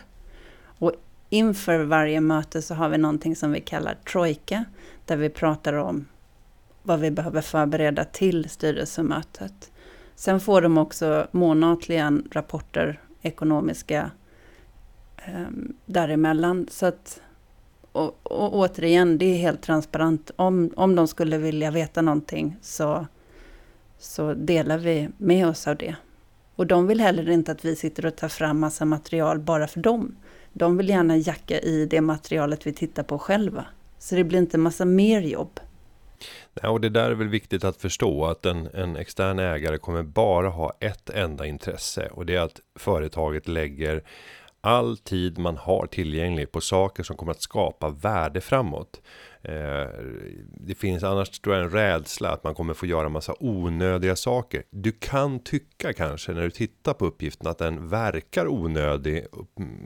Och 0.79 0.93
inför 1.29 1.79
varje 1.79 2.21
möte 2.21 2.61
så 2.61 2.73
har 2.73 2.89
vi 2.89 2.97
någonting 2.97 3.35
som 3.35 3.51
vi 3.51 3.61
kallar 3.61 3.93
trojka, 3.93 4.65
där 5.05 5.17
vi 5.17 5.29
pratar 5.29 5.73
om 5.73 6.05
vad 6.83 6.99
vi 6.99 7.11
behöver 7.11 7.41
förbereda 7.41 8.03
till 8.03 8.49
styrelsemötet. 8.49 9.71
Sen 10.15 10.39
får 10.39 10.61
de 10.61 10.77
också 10.77 11.27
månatligen 11.31 12.27
rapporter, 12.31 13.01
ekonomiska, 13.21 14.11
eh, 15.17 15.47
däremellan. 15.85 16.67
Så 16.71 16.85
att, 16.85 17.21
och, 17.91 18.19
och 18.23 18.55
återigen, 18.55 19.17
det 19.17 19.25
är 19.25 19.37
helt 19.37 19.61
transparent. 19.61 20.31
Om, 20.35 20.71
om 20.75 20.95
de 20.95 21.07
skulle 21.07 21.37
vilja 21.37 21.71
veta 21.71 22.01
någonting 22.01 22.57
så, 22.61 23.07
så 23.97 24.33
delar 24.33 24.77
vi 24.77 25.09
med 25.17 25.47
oss 25.47 25.67
av 25.67 25.75
det. 25.75 25.95
Och 26.57 26.67
de 26.67 26.87
vill 26.87 27.01
heller 27.01 27.29
inte 27.29 27.51
att 27.51 27.65
vi 27.65 27.75
sitter 27.75 28.05
och 28.05 28.15
tar 28.15 28.29
fram 28.29 28.59
massa 28.59 28.85
material 28.85 29.39
bara 29.39 29.67
för 29.67 29.79
dem. 29.79 30.15
De 30.53 30.77
vill 30.77 30.89
gärna 30.89 31.17
jacka 31.17 31.59
i 31.59 31.85
det 31.85 32.01
materialet 32.01 32.67
vi 32.67 32.73
tittar 32.73 33.03
på 33.03 33.19
själva. 33.19 33.65
Så 33.99 34.15
det 34.15 34.23
blir 34.23 34.39
inte 34.39 34.57
massa 34.57 34.85
mer 34.85 35.21
jobb. 35.21 35.59
Ja, 36.61 36.69
och 36.69 36.81
det 36.81 36.89
där 36.89 37.11
är 37.11 37.15
väl 37.15 37.27
viktigt 37.27 37.63
att 37.63 37.77
förstå 37.77 38.25
att 38.25 38.45
en, 38.45 38.67
en 38.73 38.95
extern 38.95 39.39
ägare 39.39 39.77
kommer 39.77 40.03
bara 40.03 40.49
ha 40.49 40.73
ett 40.79 41.09
enda 41.09 41.45
intresse 41.45 42.09
och 42.11 42.25
det 42.25 42.35
är 42.35 42.41
att 42.41 42.61
företaget 42.75 43.47
lägger 43.47 44.03
all 44.61 44.97
tid 44.97 45.37
man 45.37 45.57
har 45.57 45.87
tillgänglig 45.87 46.51
på 46.51 46.61
saker 46.61 47.03
som 47.03 47.17
kommer 47.17 47.31
att 47.31 47.41
skapa 47.41 47.89
värde 47.89 48.41
framåt. 48.41 49.01
Eh, 49.41 49.87
det 50.53 50.75
finns 50.75 51.03
annars 51.03 51.39
tror 51.39 51.55
jag 51.55 51.65
en 51.65 51.71
rädsla 51.71 52.29
att 52.29 52.43
man 52.43 52.55
kommer 52.55 52.73
få 52.73 52.85
göra 52.85 53.09
massa 53.09 53.35
onödiga 53.39 54.15
saker. 54.15 54.63
Du 54.69 54.91
kan 54.91 55.39
tycka 55.39 55.93
kanske 55.93 56.31
när 56.31 56.41
du 56.41 56.51
tittar 56.51 56.93
på 56.93 57.05
uppgiften 57.05 57.47
att 57.47 57.57
den 57.57 57.89
verkar 57.89 58.47
onödig 58.47 59.25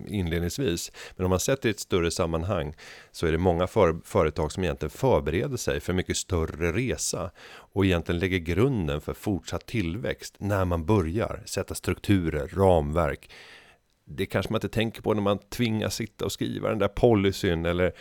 inledningsvis. 0.07 0.91
Men 1.15 1.25
om 1.25 1.29
man 1.29 1.39
sätter 1.39 1.69
i 1.69 1.71
ett 1.71 1.79
större 1.79 2.11
sammanhang 2.11 2.75
så 3.11 3.27
är 3.27 3.31
det 3.31 3.37
många 3.37 3.67
för, 3.67 3.95
företag 4.03 4.51
som 4.51 4.63
egentligen 4.63 4.89
förbereder 4.89 5.57
sig 5.57 5.79
för 5.79 5.91
en 5.91 5.97
mycket 5.97 6.17
större 6.17 6.71
resa 6.71 7.31
och 7.53 7.85
egentligen 7.85 8.19
lägger 8.19 8.37
grunden 8.37 9.01
för 9.01 9.13
fortsatt 9.13 9.65
tillväxt 9.65 10.35
när 10.37 10.65
man 10.65 10.85
börjar 10.85 11.41
sätta 11.45 11.75
strukturer, 11.75 12.47
ramverk 12.47 13.29
det 14.15 14.25
kanske 14.25 14.51
man 14.51 14.57
inte 14.57 14.69
tänker 14.69 15.01
på 15.01 15.13
när 15.13 15.21
man 15.21 15.37
tvingas 15.37 15.95
sitta 15.95 16.25
och 16.25 16.31
skriva 16.31 16.69
den 16.69 16.79
där 16.79 16.87
policyn 16.87 17.65
eller 17.65 17.91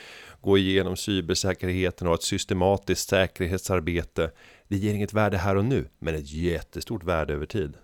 gå 0.40 0.58
igenom 0.58 0.96
cybersäkerheten 0.96 2.06
och 2.06 2.14
ett 2.14 2.22
systematiskt 2.22 3.08
säkerhetsarbete. 3.08 4.30
Det 4.68 4.76
ger 4.76 4.94
inget 4.94 5.12
värde 5.12 5.38
här 5.38 5.56
och 5.56 5.64
nu, 5.64 5.88
men 5.98 6.14
ett 6.14 6.32
jättestort 6.32 7.04
värde 7.04 7.32
över 7.32 7.46
tid. 7.46 7.74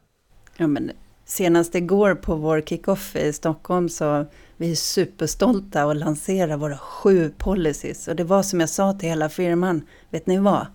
Ja, 0.57 0.67
men 0.67 0.91
senast 1.25 1.75
igår 1.75 2.15
på 2.15 2.35
vår 2.35 2.61
kickoff 2.61 3.17
i 3.17 3.33
Stockholm 3.33 3.89
så 3.89 4.27
vi 4.57 4.71
är 4.71 4.75
superstolta 4.75 5.87
och 5.87 5.97
lanserar 5.97 6.57
våra 6.57 6.79
sju 6.79 7.33
policies. 7.39 8.09
Och 8.09 8.17
det 8.17 8.25
var 8.25 8.43
som 8.43 8.61
jag 8.61 8.69
sa 8.69 8.93
till 8.93 9.09
hela 9.09 9.29
firman, 9.29 9.87
vet 10.11 10.27
ni 10.27 10.39
vad? 10.39 10.67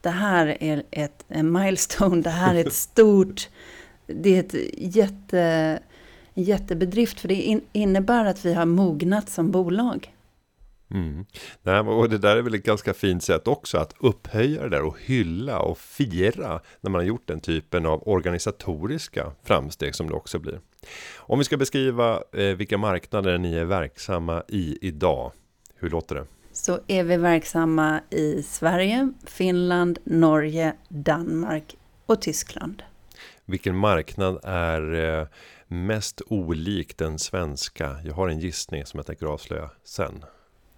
Det 0.00 0.10
här 0.10 0.56
är 0.60 0.82
ett 0.90 1.24
en 1.28 1.52
milestone, 1.52 2.22
det 2.22 2.30
här 2.30 2.54
är 2.54 2.66
ett 2.66 2.72
stort, 2.92 3.48
det 4.06 4.36
är 4.36 4.40
ett 4.40 4.54
jätte 4.78 5.78
en 6.36 6.42
jättebedrift, 6.42 7.20
för 7.20 7.28
det 7.28 7.60
innebär 7.72 8.24
att 8.24 8.44
vi 8.44 8.54
har 8.54 8.66
mognat 8.66 9.28
som 9.28 9.50
bolag. 9.50 10.12
Mm. 10.90 11.26
Nej, 11.62 11.80
och 11.80 12.08
det 12.08 12.18
där 12.18 12.36
är 12.36 12.42
väl 12.42 12.54
ett 12.54 12.64
ganska 12.64 12.94
fint 12.94 13.22
sätt 13.22 13.48
också 13.48 13.78
att 13.78 13.94
upphöja 13.98 14.62
det 14.62 14.68
där 14.68 14.82
och 14.82 14.96
hylla 15.00 15.58
och 15.58 15.78
fira 15.78 16.60
när 16.80 16.90
man 16.90 16.98
har 16.98 17.06
gjort 17.06 17.28
den 17.28 17.40
typen 17.40 17.86
av 17.86 18.08
organisatoriska 18.08 19.32
framsteg 19.44 19.94
som 19.94 20.08
det 20.08 20.14
också 20.14 20.38
blir. 20.38 20.60
Om 21.16 21.38
vi 21.38 21.44
ska 21.44 21.56
beskriva 21.56 22.22
eh, 22.32 22.56
vilka 22.56 22.78
marknader 22.78 23.38
ni 23.38 23.54
är 23.54 23.64
verksamma 23.64 24.42
i 24.48 24.78
idag, 24.80 25.32
hur 25.74 25.90
låter 25.90 26.14
det? 26.14 26.26
Så 26.52 26.80
är 26.86 27.04
vi 27.04 27.16
verksamma 27.16 28.00
i 28.10 28.42
Sverige, 28.42 29.12
Finland, 29.26 29.98
Norge, 30.04 30.72
Danmark 30.88 31.76
och 32.06 32.22
Tyskland. 32.22 32.82
Vilken 33.44 33.76
marknad 33.76 34.40
är 34.44 34.94
eh, 35.20 35.26
mest 35.68 36.22
olik 36.26 36.96
den 36.96 37.18
svenska? 37.18 37.96
Jag 38.04 38.14
har 38.14 38.28
en 38.28 38.38
gissning 38.38 38.86
som 38.86 38.98
jag 38.98 39.06
tänker 39.06 39.26
avslöja 39.26 39.70
sen. 39.84 40.24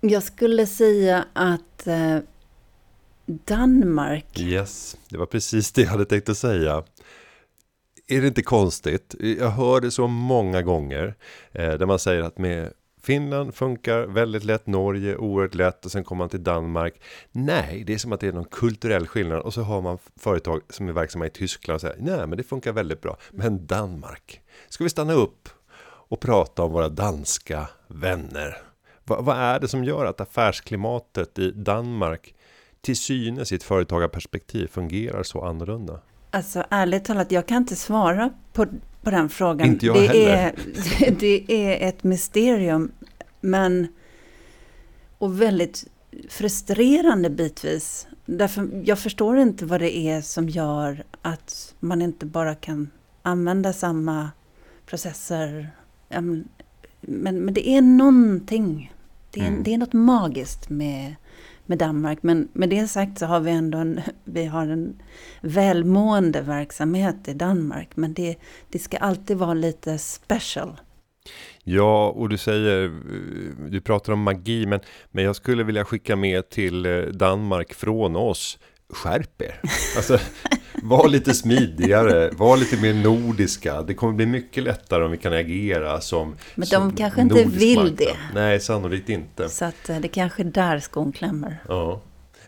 Jag 0.01 0.23
skulle 0.23 0.67
säga 0.67 1.25
att 1.33 1.87
eh, 1.87 2.19
Danmark. 3.27 4.41
Yes, 4.41 4.97
det 5.09 5.19
var 5.19 5.27
precis 5.27 5.73
det 5.73 5.83
jag 5.83 5.89
hade 5.89 6.05
tänkt 6.05 6.29
att 6.29 6.39
säga. 6.39 6.85
Är 8.07 8.21
det 8.21 8.27
inte 8.27 8.43
konstigt? 8.43 9.15
Jag 9.19 9.51
hör 9.51 9.81
det 9.81 9.91
så 9.91 10.07
många 10.07 10.63
gånger 10.63 11.15
eh, 11.53 11.73
där 11.73 11.87
man 11.87 11.99
säger 11.99 12.23
att 12.23 12.39
med 12.39 12.73
Finland 13.03 13.55
funkar 13.55 14.03
väldigt 14.03 14.45
lätt, 14.45 14.67
Norge 14.67 15.17
oerhört 15.17 15.55
lätt 15.55 15.85
och 15.85 15.93
sen 15.93 16.05
kommer 16.05 16.19
man 16.19 16.29
till 16.29 16.43
Danmark. 16.43 16.95
Nej, 17.33 17.85
det 17.87 17.95
är 17.95 17.99
som 17.99 18.13
att 18.13 18.21
det 18.21 18.29
är 18.29 18.33
någon 18.33 18.45
kulturell 18.45 19.07
skillnad 19.07 19.41
och 19.41 19.55
så 19.55 19.63
har 19.63 19.83
man 19.83 19.99
företag 20.17 20.61
som 20.69 20.89
är 20.89 20.93
verksamma 20.93 21.27
i 21.27 21.31
Tyskland 21.31 21.75
och 21.75 21.81
säger 21.81 21.97
nej, 21.99 22.27
men 22.27 22.39
det 22.39 22.43
funkar 22.43 22.73
väldigt 22.73 23.01
bra. 23.01 23.19
Men 23.31 23.67
Danmark, 23.67 24.41
ska 24.69 24.85
vi 24.85 24.91
stanna 24.91 25.13
upp 25.13 25.49
och 25.83 26.21
prata 26.21 26.63
om 26.63 26.73
våra 26.73 26.89
danska 26.89 27.69
vänner? 27.87 28.57
Va, 29.05 29.21
vad 29.21 29.37
är 29.37 29.61
det 29.61 29.69
som 29.69 29.85
gör 29.85 30.05
att 30.05 30.21
affärsklimatet 30.21 31.39
i 31.39 31.51
Danmark 31.51 32.35
till 32.81 32.97
synes 32.97 33.53
i 33.53 33.55
ett 33.55 33.63
företagarperspektiv 33.63 34.67
fungerar 34.67 35.23
så 35.23 35.45
annorlunda? 35.45 36.01
Alltså 36.31 36.65
ärligt 36.71 37.05
talat, 37.05 37.33
jag 37.33 37.47
kan 37.47 37.57
inte 37.57 37.77
svara 37.77 38.31
på, 38.53 38.67
på 39.03 39.11
den 39.11 39.29
frågan. 39.29 39.69
Inte 39.69 39.87
jag 39.87 39.97
det 39.97 40.07
heller. 40.07 40.55
Är, 41.01 41.11
det 41.21 41.53
är 41.53 41.89
ett 41.89 42.05
mysterium, 42.05 42.93
men 43.41 43.89
och 45.19 45.43
väldigt 45.43 45.85
frustrerande 46.29 47.31
bitvis. 47.31 48.07
Därför 48.27 48.83
jag 48.85 48.99
förstår 48.99 49.39
inte 49.39 49.65
vad 49.65 49.81
det 49.81 49.97
är 49.97 50.21
som 50.21 50.49
gör 50.49 51.05
att 51.23 51.75
man 51.81 52.03
inte 52.03 52.27
bara 52.27 52.55
kan 52.55 52.91
använda 53.23 53.73
samma 53.73 54.31
processer. 54.89 55.71
Men, 56.09 56.49
men 57.01 57.55
det 57.55 57.69
är 57.69 57.83
någonting. 57.83 58.93
Det 59.31 59.41
är, 59.41 59.49
mm. 59.49 59.63
det 59.63 59.75
är 59.75 59.79
något 59.79 59.93
magiskt 59.93 60.69
med 60.69 61.15
med 61.69 61.79
Danmark. 61.79 62.19
Men 62.23 62.49
med 62.53 62.71
det 62.71 62.89
sagt 62.89 63.19
så 63.19 63.27
har 63.27 63.41
vi 63.41 63.51
ändå 63.51 63.79
en, 63.79 64.01
vi 64.25 64.45
har 64.45 64.67
en 64.67 65.03
välmående 65.41 66.41
verksamhet 66.41 67.29
i 67.29 67.35
Danmark. 67.35 67.97
Men 67.97 68.15
det, 68.15 68.37
det 68.69 68.79
ska 68.79 68.97
alltid 68.97 69.37
vara 69.37 69.55
lite 69.55 69.99
special. 69.99 70.81
Ja, 71.65 72.09
och 72.09 72.29
du 72.29 72.39
säger, 72.39 72.93
du 73.71 73.81
pratar 73.81 74.13
om 74.13 74.23
magi, 74.23 74.67
men, 74.67 74.81
men 75.11 75.25
jag 75.25 75.37
skulle 75.37 75.65
vilja 75.65 75.85
skicka 75.85 76.17
med 76.17 76.49
till 76.49 76.87
eh, 76.87 77.01
Danmark 77.03 77.75
från 77.75 78.17
oss, 78.17 78.59
skärp 78.91 79.43
er. 79.43 79.61
Alltså, 79.97 80.19
var 80.83 81.09
lite 81.09 81.35
smidigare, 81.35 82.31
var 82.33 82.57
lite 82.57 82.77
mer 82.77 82.95
nordiska. 82.95 83.83
Det 83.83 83.95
kommer 83.95 84.13
bli 84.13 84.27
mycket 84.27 84.63
lättare 84.63 85.05
om 85.05 85.11
vi 85.11 85.17
kan 85.17 85.33
agera 85.33 86.01
som 86.01 86.29
Men 86.55 86.61
de 86.61 86.67
som 86.67 86.97
kanske 86.97 87.21
inte 87.21 87.45
vill 87.45 87.79
marknad. 87.79 87.97
det. 87.99 88.17
Nej, 88.35 88.61
sannolikt 88.61 89.09
inte. 89.09 89.49
Så 89.49 89.65
att 89.65 89.89
eh, 89.89 90.01
det 90.01 90.09
kanske 90.09 90.43
är 90.43 90.45
där 90.45 90.79
skon 90.79 91.13
klämmer. 91.13 91.57
Ja. 91.69 92.01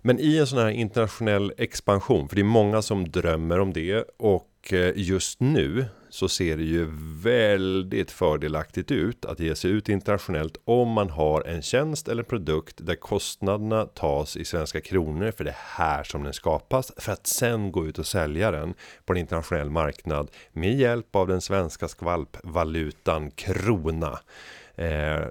Men 0.03 0.19
i 0.21 0.39
en 0.39 0.47
sån 0.47 0.59
här 0.59 0.69
internationell 0.69 1.53
expansion, 1.59 2.29
för 2.29 2.37
det 2.37 2.43
är 2.43 2.45
många 2.45 2.83
som 2.83 3.11
drömmer 3.11 3.61
om 3.61 3.73
det 3.73 4.05
och 4.19 4.73
eh, 4.73 4.93
just 4.97 5.41
nu 5.41 5.85
så 6.11 6.29
ser 6.29 6.57
det 6.57 6.63
ju 6.63 6.89
väldigt 7.23 8.11
fördelaktigt 8.11 8.91
ut 8.91 9.25
att 9.25 9.41
ge 9.41 9.55
sig 9.55 9.71
ut 9.71 9.89
internationellt 9.89 10.61
om 10.65 10.89
man 10.89 11.11
har 11.11 11.43
en 11.43 11.63
tjänst 11.63 12.09
eller 12.09 12.23
produkt 12.23 12.77
där 12.79 12.95
kostnaderna 12.95 13.85
tas 13.85 14.37
i 14.37 14.45
svenska 14.45 14.81
kronor 14.81 15.31
för 15.31 15.45
det 15.45 15.57
här 15.57 16.05
som 16.05 16.23
den 16.23 16.33
skapas 16.33 16.93
för 16.97 17.13
att 17.13 17.27
sen 17.27 17.73
gå 17.73 17.87
ut 17.87 17.99
och 17.99 18.07
sälja 18.07 18.51
den 18.51 18.75
på 19.05 19.13
en 19.13 19.19
internationell 19.19 19.71
marknad 19.71 20.31
med 20.53 20.75
hjälp 20.75 21.17
av 21.17 21.27
den 21.27 21.41
svenska 21.41 21.89
skvalpvalutan 21.89 23.31
krona. 23.31 24.19
Eh, 24.81 25.27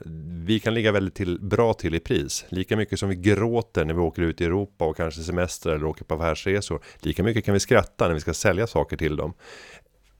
vi 0.45 0.59
kan 0.59 0.73
ligga 0.73 0.91
väldigt 0.91 1.15
till, 1.15 1.39
bra 1.39 1.73
till 1.73 1.95
i 1.95 1.99
pris. 1.99 2.45
Lika 2.49 2.77
mycket 2.77 2.99
som 2.99 3.09
vi 3.09 3.15
gråter 3.15 3.85
när 3.85 3.93
vi 3.93 3.99
åker 3.99 4.21
ut 4.21 4.41
i 4.41 4.45
Europa 4.45 4.85
och 4.85 4.97
kanske 4.97 5.21
semester 5.21 5.69
eller 5.69 5.85
åker 5.85 6.05
på 6.05 6.15
affärsresor. 6.15 6.83
Lika 6.99 7.23
mycket 7.23 7.45
kan 7.45 7.53
vi 7.53 7.59
skratta 7.59 8.07
när 8.07 8.13
vi 8.13 8.19
ska 8.19 8.33
sälja 8.33 8.67
saker 8.67 8.97
till 8.97 9.15
dem 9.15 9.33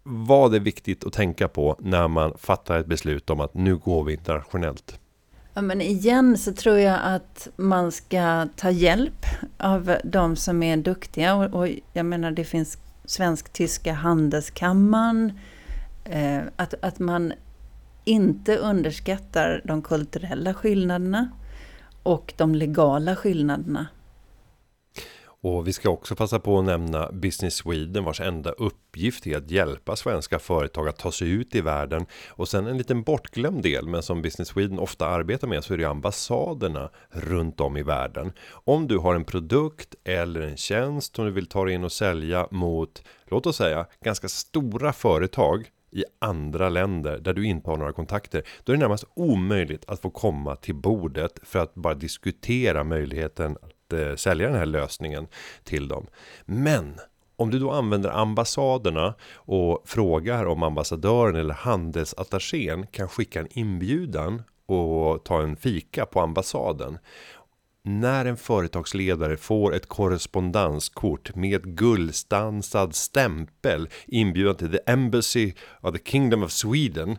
vad 0.10 0.56
är 0.56 0.60
viktigt 0.60 1.06
att 1.06 1.13
tänka 1.13 1.48
på 1.48 1.76
när 1.80 2.08
man 2.08 2.34
fattar 2.38 2.80
ett 2.80 2.86
beslut 2.86 3.30
om 3.30 3.39
att 3.39 3.54
nu 3.54 3.78
går 3.78 4.04
vi 4.04 4.13
internationellt? 4.13 5.00
Ja, 5.54 5.62
men 5.62 5.82
igen 5.82 6.38
så 6.38 6.54
tror 6.54 6.78
jag 6.78 7.00
att 7.04 7.48
man 7.56 7.91
ska 7.91 8.48
ta 8.56 8.72
hjälp 8.72 9.26
av 9.58 9.95
de 10.04 10.36
som 10.36 10.63
är 10.63 10.78
duktiga. 10.78 11.36
Och, 11.36 11.54
och 11.54 11.67
jag 11.93 12.06
menar 12.06 12.32
det 12.32 12.43
finns 12.43 12.78
svensk-tyska 13.06 13.93
handelskammaren. 13.93 15.39
Eh, 16.06 16.41
att, 16.56 16.74
att 16.82 17.00
man 17.00 17.34
inte 18.06 18.58
underskattar 18.58 19.62
de 19.65 19.82
kulturella 19.82 20.54
skillnaderna 20.54 21.30
och 22.04 22.34
de 22.38 22.56
legala 22.56 23.15
skillnaderna. 23.15 23.88
Och 25.41 25.67
vi 25.67 25.73
ska 25.73 25.89
också 25.89 26.15
passa 26.15 26.39
på 26.39 26.60
att 26.60 26.65
nämna 26.65 27.12
Business 27.12 27.56
Sweden 27.56 28.04
vars 28.04 28.21
enda 28.21 28.52
uppgift 28.52 29.28
är 29.28 29.38
att 29.38 29.52
hjälpa 29.52 29.95
svenska 29.95 30.39
företag 30.39 30.88
att 30.88 30.97
ta 30.97 31.12
sig 31.12 31.30
ut 31.30 31.56
i 31.56 31.62
världen. 31.62 32.06
Och 32.30 32.49
sen 32.49 32.67
en 32.67 32.78
liten 32.78 33.04
bortglömd 33.04 33.63
del 33.63 33.88
men 33.88 34.04
som 34.04 34.21
Business 34.21 34.47
Sweden 34.47 34.80
ofta 34.80 35.08
arbetar 35.08 35.47
med 35.47 35.63
så 35.63 35.73
är 35.73 35.78
det 35.78 35.86
ambassaderna 35.86 36.89
runt 37.10 37.60
om 37.60 37.78
i 37.78 37.84
världen. 37.84 38.32
Om 38.49 38.88
du 38.88 38.97
har 38.97 39.15
en 39.15 39.25
produkt 39.25 39.95
eller 40.04 40.41
en 40.41 40.58
tjänst 40.58 41.15
som 41.15 41.25
du 41.25 41.32
vill 41.32 41.47
ta 41.47 41.65
dig 41.65 41.73
in 41.73 41.84
och 41.84 41.91
sälja 41.91 42.47
mot, 42.52 43.04
låt 43.28 43.45
oss 43.45 43.58
säga, 43.58 43.86
ganska 44.04 44.28
stora 44.28 44.93
företag 44.93 45.69
i 45.91 46.04
andra 46.19 46.69
länder 46.69 47.17
där 47.17 47.34
du 47.34 47.45
inte 47.45 47.69
har 47.69 47.78
några 47.78 47.93
kontakter 47.93 48.43
då 48.63 48.73
är 48.73 48.78
det 48.78 48.82
närmast 48.82 49.04
omöjligt 49.13 49.86
att 49.88 50.02
få 50.02 50.10
komma 50.10 50.56
till 50.56 50.75
bordet 50.75 51.39
för 51.43 51.60
att 51.60 51.75
bara 51.75 51.93
diskutera 51.93 52.84
möjligheten 52.84 53.58
att 53.89 53.99
eh, 53.99 54.15
sälja 54.15 54.47
den 54.47 54.58
här 54.58 54.65
lösningen 54.65 55.28
till 55.63 55.88
dem. 55.88 56.08
Men 56.45 56.99
om 57.36 57.52
du 57.52 57.60
då 57.60 57.71
använder 57.71 58.10
ambassaderna 58.10 59.13
och 59.34 59.84
frågar 59.86 60.45
om 60.45 60.63
ambassadören 60.63 61.36
eller 61.36 61.54
handelsattachén 61.54 62.88
kan 62.88 63.08
skicka 63.08 63.39
en 63.39 63.47
inbjudan 63.52 64.43
och 64.65 65.23
ta 65.25 65.41
en 65.41 65.56
fika 65.56 66.06
på 66.06 66.21
ambassaden 66.21 66.97
när 67.84 68.25
en 68.25 68.38
företagsledare 68.38 69.38
får 69.38 69.75
ett 69.75 69.88
korrespondenskort 69.88 71.36
med 71.36 71.78
guldstansad 71.78 72.95
stämpel 72.95 73.89
inbjudan 74.08 74.56
till 74.56 74.71
the 74.71 74.91
Embassy 74.91 75.54
of 75.82 75.95
the 75.95 76.12
Kingdom 76.12 76.43
of 76.43 76.52
Sweden 76.52 77.17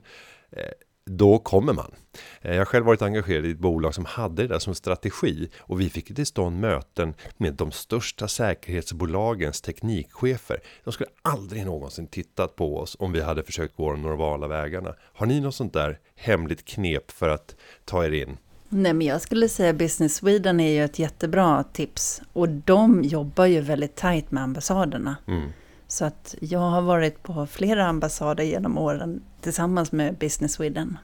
eh, 0.52 0.64
då 1.06 1.38
kommer 1.38 1.72
man. 1.72 1.94
Eh, 2.40 2.52
jag 2.52 2.60
har 2.60 2.64
själv 2.64 2.86
varit 2.86 3.02
engagerad 3.02 3.46
i 3.46 3.50
ett 3.50 3.58
bolag 3.58 3.94
som 3.94 4.04
hade 4.04 4.42
det 4.42 4.48
där 4.48 4.58
som 4.58 4.74
strategi 4.74 5.50
och 5.58 5.80
vi 5.80 5.90
fick 5.90 6.14
till 6.14 6.26
stånd 6.26 6.60
möten 6.60 7.14
med 7.36 7.54
de 7.54 7.72
största 7.72 8.28
säkerhetsbolagens 8.28 9.60
teknikchefer. 9.60 10.60
De 10.84 10.92
skulle 10.92 11.10
aldrig 11.22 11.66
någonsin 11.66 12.06
tittat 12.06 12.56
på 12.56 12.78
oss 12.78 12.96
om 12.98 13.12
vi 13.12 13.20
hade 13.20 13.42
försökt 13.42 13.76
gå 13.76 13.90
de 13.90 14.02
normala 14.02 14.48
vägarna. 14.48 14.94
Har 15.00 15.26
ni 15.26 15.40
något 15.40 15.54
sånt 15.54 15.72
där 15.72 15.98
hemligt 16.16 16.64
knep 16.64 17.10
för 17.10 17.28
att 17.28 17.56
ta 17.84 18.04
er 18.04 18.10
in? 18.10 18.36
Nej, 18.72 18.92
men 18.92 19.06
jag 19.06 19.20
skulle 19.20 19.48
säga 19.48 19.72
Business 19.72 20.14
Sweden 20.14 20.60
är 20.60 20.72
ju 20.72 20.84
ett 20.84 20.98
jättebra 20.98 21.64
tips. 21.72 22.22
Och 22.32 22.48
de 22.48 23.02
jobbar 23.04 23.46
ju 23.46 23.60
väldigt 23.60 23.96
tajt 23.96 24.30
med 24.30 24.42
ambassaderna. 24.42 25.16
Mm. 25.26 25.52
Så 25.90 26.04
att 26.04 26.34
jag 26.40 26.58
har 26.58 26.82
varit 26.82 27.22
på 27.22 27.46
flera 27.46 27.86
ambassader 27.86 28.44
genom 28.44 28.78
åren 28.78 29.22
tillsammans 29.40 29.92
med 29.92 30.18
Business 30.18 30.52
Sweden. 30.52 30.98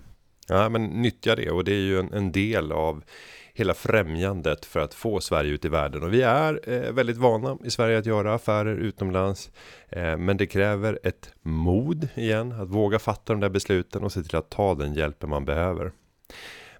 Ja, 0.48 0.68
men 0.68 0.84
nyttja 0.84 1.36
det 1.36 1.50
och 1.50 1.64
det 1.64 1.72
är 1.72 1.80
ju 1.80 1.98
en, 1.98 2.12
en 2.12 2.32
del 2.32 2.72
av 2.72 3.04
hela 3.54 3.74
främjandet 3.74 4.64
för 4.64 4.80
att 4.80 4.94
få 4.94 5.20
Sverige 5.20 5.50
ut 5.50 5.64
i 5.64 5.68
världen. 5.68 6.02
Och 6.02 6.12
vi 6.12 6.22
är 6.22 6.60
eh, 6.72 6.92
väldigt 6.92 7.16
vana 7.16 7.58
i 7.64 7.70
Sverige 7.70 7.98
att 7.98 8.06
göra 8.06 8.34
affärer 8.34 8.76
utomlands. 8.76 9.50
Eh, 9.88 10.16
men 10.16 10.36
det 10.36 10.46
kräver 10.46 10.98
ett 11.02 11.30
mod 11.42 12.08
igen, 12.14 12.52
att 12.52 12.68
våga 12.68 12.98
fatta 12.98 13.32
de 13.32 13.40
där 13.40 13.48
besluten 13.48 14.04
och 14.04 14.12
se 14.12 14.22
till 14.22 14.36
att 14.36 14.50
ta 14.50 14.74
den 14.74 14.94
hjälpen 14.94 15.30
man 15.30 15.44
behöver. 15.44 15.92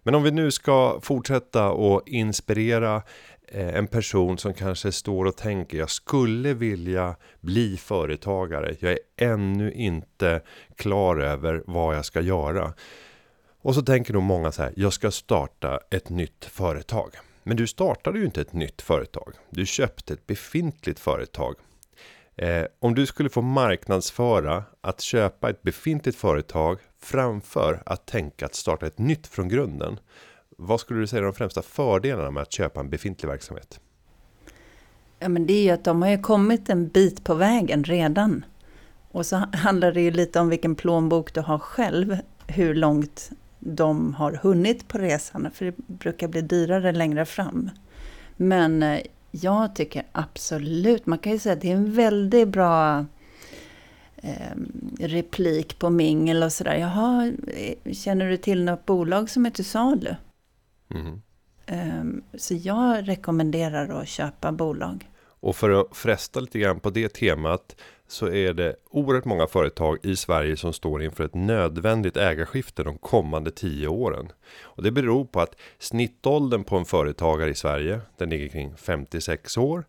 Men 0.03 0.14
om 0.14 0.23
vi 0.23 0.31
nu 0.31 0.51
ska 0.51 1.01
fortsätta 1.03 1.71
och 1.71 2.03
inspirera 2.07 3.03
Eh, 3.49 3.75
en 3.75 3.87
person 3.87 4.39
som 4.39 4.55
kanske 4.55 4.93
står 4.93 5.25
och 5.25 5.37
tänker 5.37 5.79
jag 5.79 5.91
skulle 5.91 6.55
vilja 6.55 7.17
bli 7.41 7.77
företagare. 7.77 8.77
Jag 8.81 8.93
är 8.93 8.99
ännu 9.17 9.73
inte 9.73 10.41
klar 10.77 11.17
över 11.17 11.63
vad 11.67 11.97
jag 11.97 12.05
ska 12.05 12.21
göra. 12.21 12.75
Och 13.63 13.75
så 13.75 13.83
tänker 13.83 14.13
nog 14.13 14.23
många 14.23 14.53
så 14.53 14.63
här, 14.63 14.73
jag 14.77 14.93
ska 14.93 15.11
starta 15.11 15.81
ett 15.91 16.09
nytt 16.09 16.45
företag. 16.45 17.11
Men 17.43 17.57
du 17.57 17.67
startade 17.67 18.19
ju 18.19 18.25
inte 18.25 18.41
ett 18.41 18.53
nytt 18.53 18.83
företag. 18.83 19.33
Du 19.51 19.67
köpte 19.67 20.15
ett 20.15 20.27
befintligt 20.27 21.01
företag. 21.01 21.55
Eh, 22.37 22.65
om 22.79 22.95
du 22.95 23.07
skulle 23.07 23.29
få 23.29 23.43
marknadsföra 23.43 24.65
att 24.81 25.01
köpa 25.01 25.51
ett 25.51 25.63
befintligt 25.63 26.19
företag 26.19 26.79
framför 27.03 27.83
att 27.87 28.07
tänka 28.07 28.47
att 28.47 28.55
starta 28.55 28.87
ett 28.87 28.99
nytt 28.99 29.27
från 29.27 29.49
grunden. 29.49 29.99
Vad 30.57 30.81
skulle 30.81 31.01
du 31.01 31.07
säga 31.07 31.21
är 31.21 31.25
de 31.25 31.35
främsta 31.35 31.62
fördelarna 31.62 32.31
med 32.31 32.42
att 32.42 32.53
köpa 32.53 32.81
en 32.81 32.90
befintlig 32.90 33.29
verksamhet? 33.29 33.81
Ja, 35.19 35.29
men 35.29 35.47
det 35.47 35.53
är 35.53 35.62
ju 35.62 35.71
att 35.71 35.85
de 35.85 36.03
har 36.03 36.09
ju 36.09 36.19
kommit 36.19 36.69
en 36.69 36.88
bit 36.88 37.25
på 37.25 37.35
vägen 37.35 37.85
redan. 37.85 38.45
Och 39.11 39.27
så 39.27 39.37
handlar 39.37 39.92
det 39.92 40.01
ju 40.01 40.11
lite 40.11 40.40
om 40.40 40.49
vilken 40.49 40.75
plånbok 40.75 41.35
du 41.35 41.40
har 41.40 41.59
själv, 41.59 42.16
hur 42.47 42.75
långt 42.75 43.31
de 43.59 44.14
har 44.14 44.33
hunnit 44.33 44.88
på 44.88 44.99
resan, 44.99 45.51
för 45.55 45.64
det 45.64 45.77
brukar 45.77 46.29
bli 46.29 46.40
dyrare 46.40 46.92
längre 46.92 47.25
fram. 47.25 47.71
Men 48.37 48.83
eh, 48.83 49.01
jag 49.31 49.75
tycker 49.75 50.07
absolut, 50.12 51.07
man 51.07 51.19
kan 51.19 51.33
ju 51.33 51.38
säga 51.38 51.53
att 51.53 51.61
det 51.61 51.71
är 51.71 51.77
en 51.77 51.92
väldigt 51.92 52.49
bra 52.49 53.05
eh, 54.16 54.57
replik 54.99 55.79
på 55.79 55.90
mingel 55.90 56.42
och 56.42 56.53
sådär. 56.53 56.77
Jaha, 56.77 57.33
eh, 57.57 57.92
känner 57.92 58.31
du 58.31 58.37
till 58.37 58.64
något 58.64 58.87
bolag 58.87 59.31
som 59.31 59.47
är 59.47 59.51
till 59.51 59.64
salu? 59.64 60.14
Mm. 60.90 61.22
Så 62.35 62.55
jag 62.55 63.09
rekommenderar 63.09 64.01
att 64.01 64.09
köpa 64.09 64.53
bolag. 64.53 65.11
Och 65.40 65.57
för 65.57 65.70
att 65.70 65.96
fresta 65.96 66.40
lite 66.40 66.59
grann 66.59 66.81
på 66.81 66.90
det 66.90 67.09
temat 67.09 67.77
så 68.09 68.29
är 68.29 68.53
det 68.53 68.77
oerhört 68.90 69.25
många 69.25 69.47
företag 69.47 69.99
i 70.03 70.16
Sverige 70.16 70.57
som 70.57 70.73
står 70.73 71.03
inför 71.03 71.25
ett 71.25 71.35
nödvändigt 71.35 72.16
ägarskifte 72.16 72.85
de 72.85 72.99
kommande 72.99 73.51
tio 73.51 73.88
åren. 73.88 74.33
Och 74.62 74.83
det 74.83 74.90
beror 74.90 75.25
på 75.25 75.40
att 75.40 75.57
snittåldern 75.79 76.64
på 76.64 76.77
en 76.77 76.85
företagare 76.85 77.51
i 77.51 77.55
Sverige, 77.55 78.01
den 78.16 78.31
ligger 78.31 78.49
kring 78.49 78.77
56 78.77 79.57
år. 79.57 79.85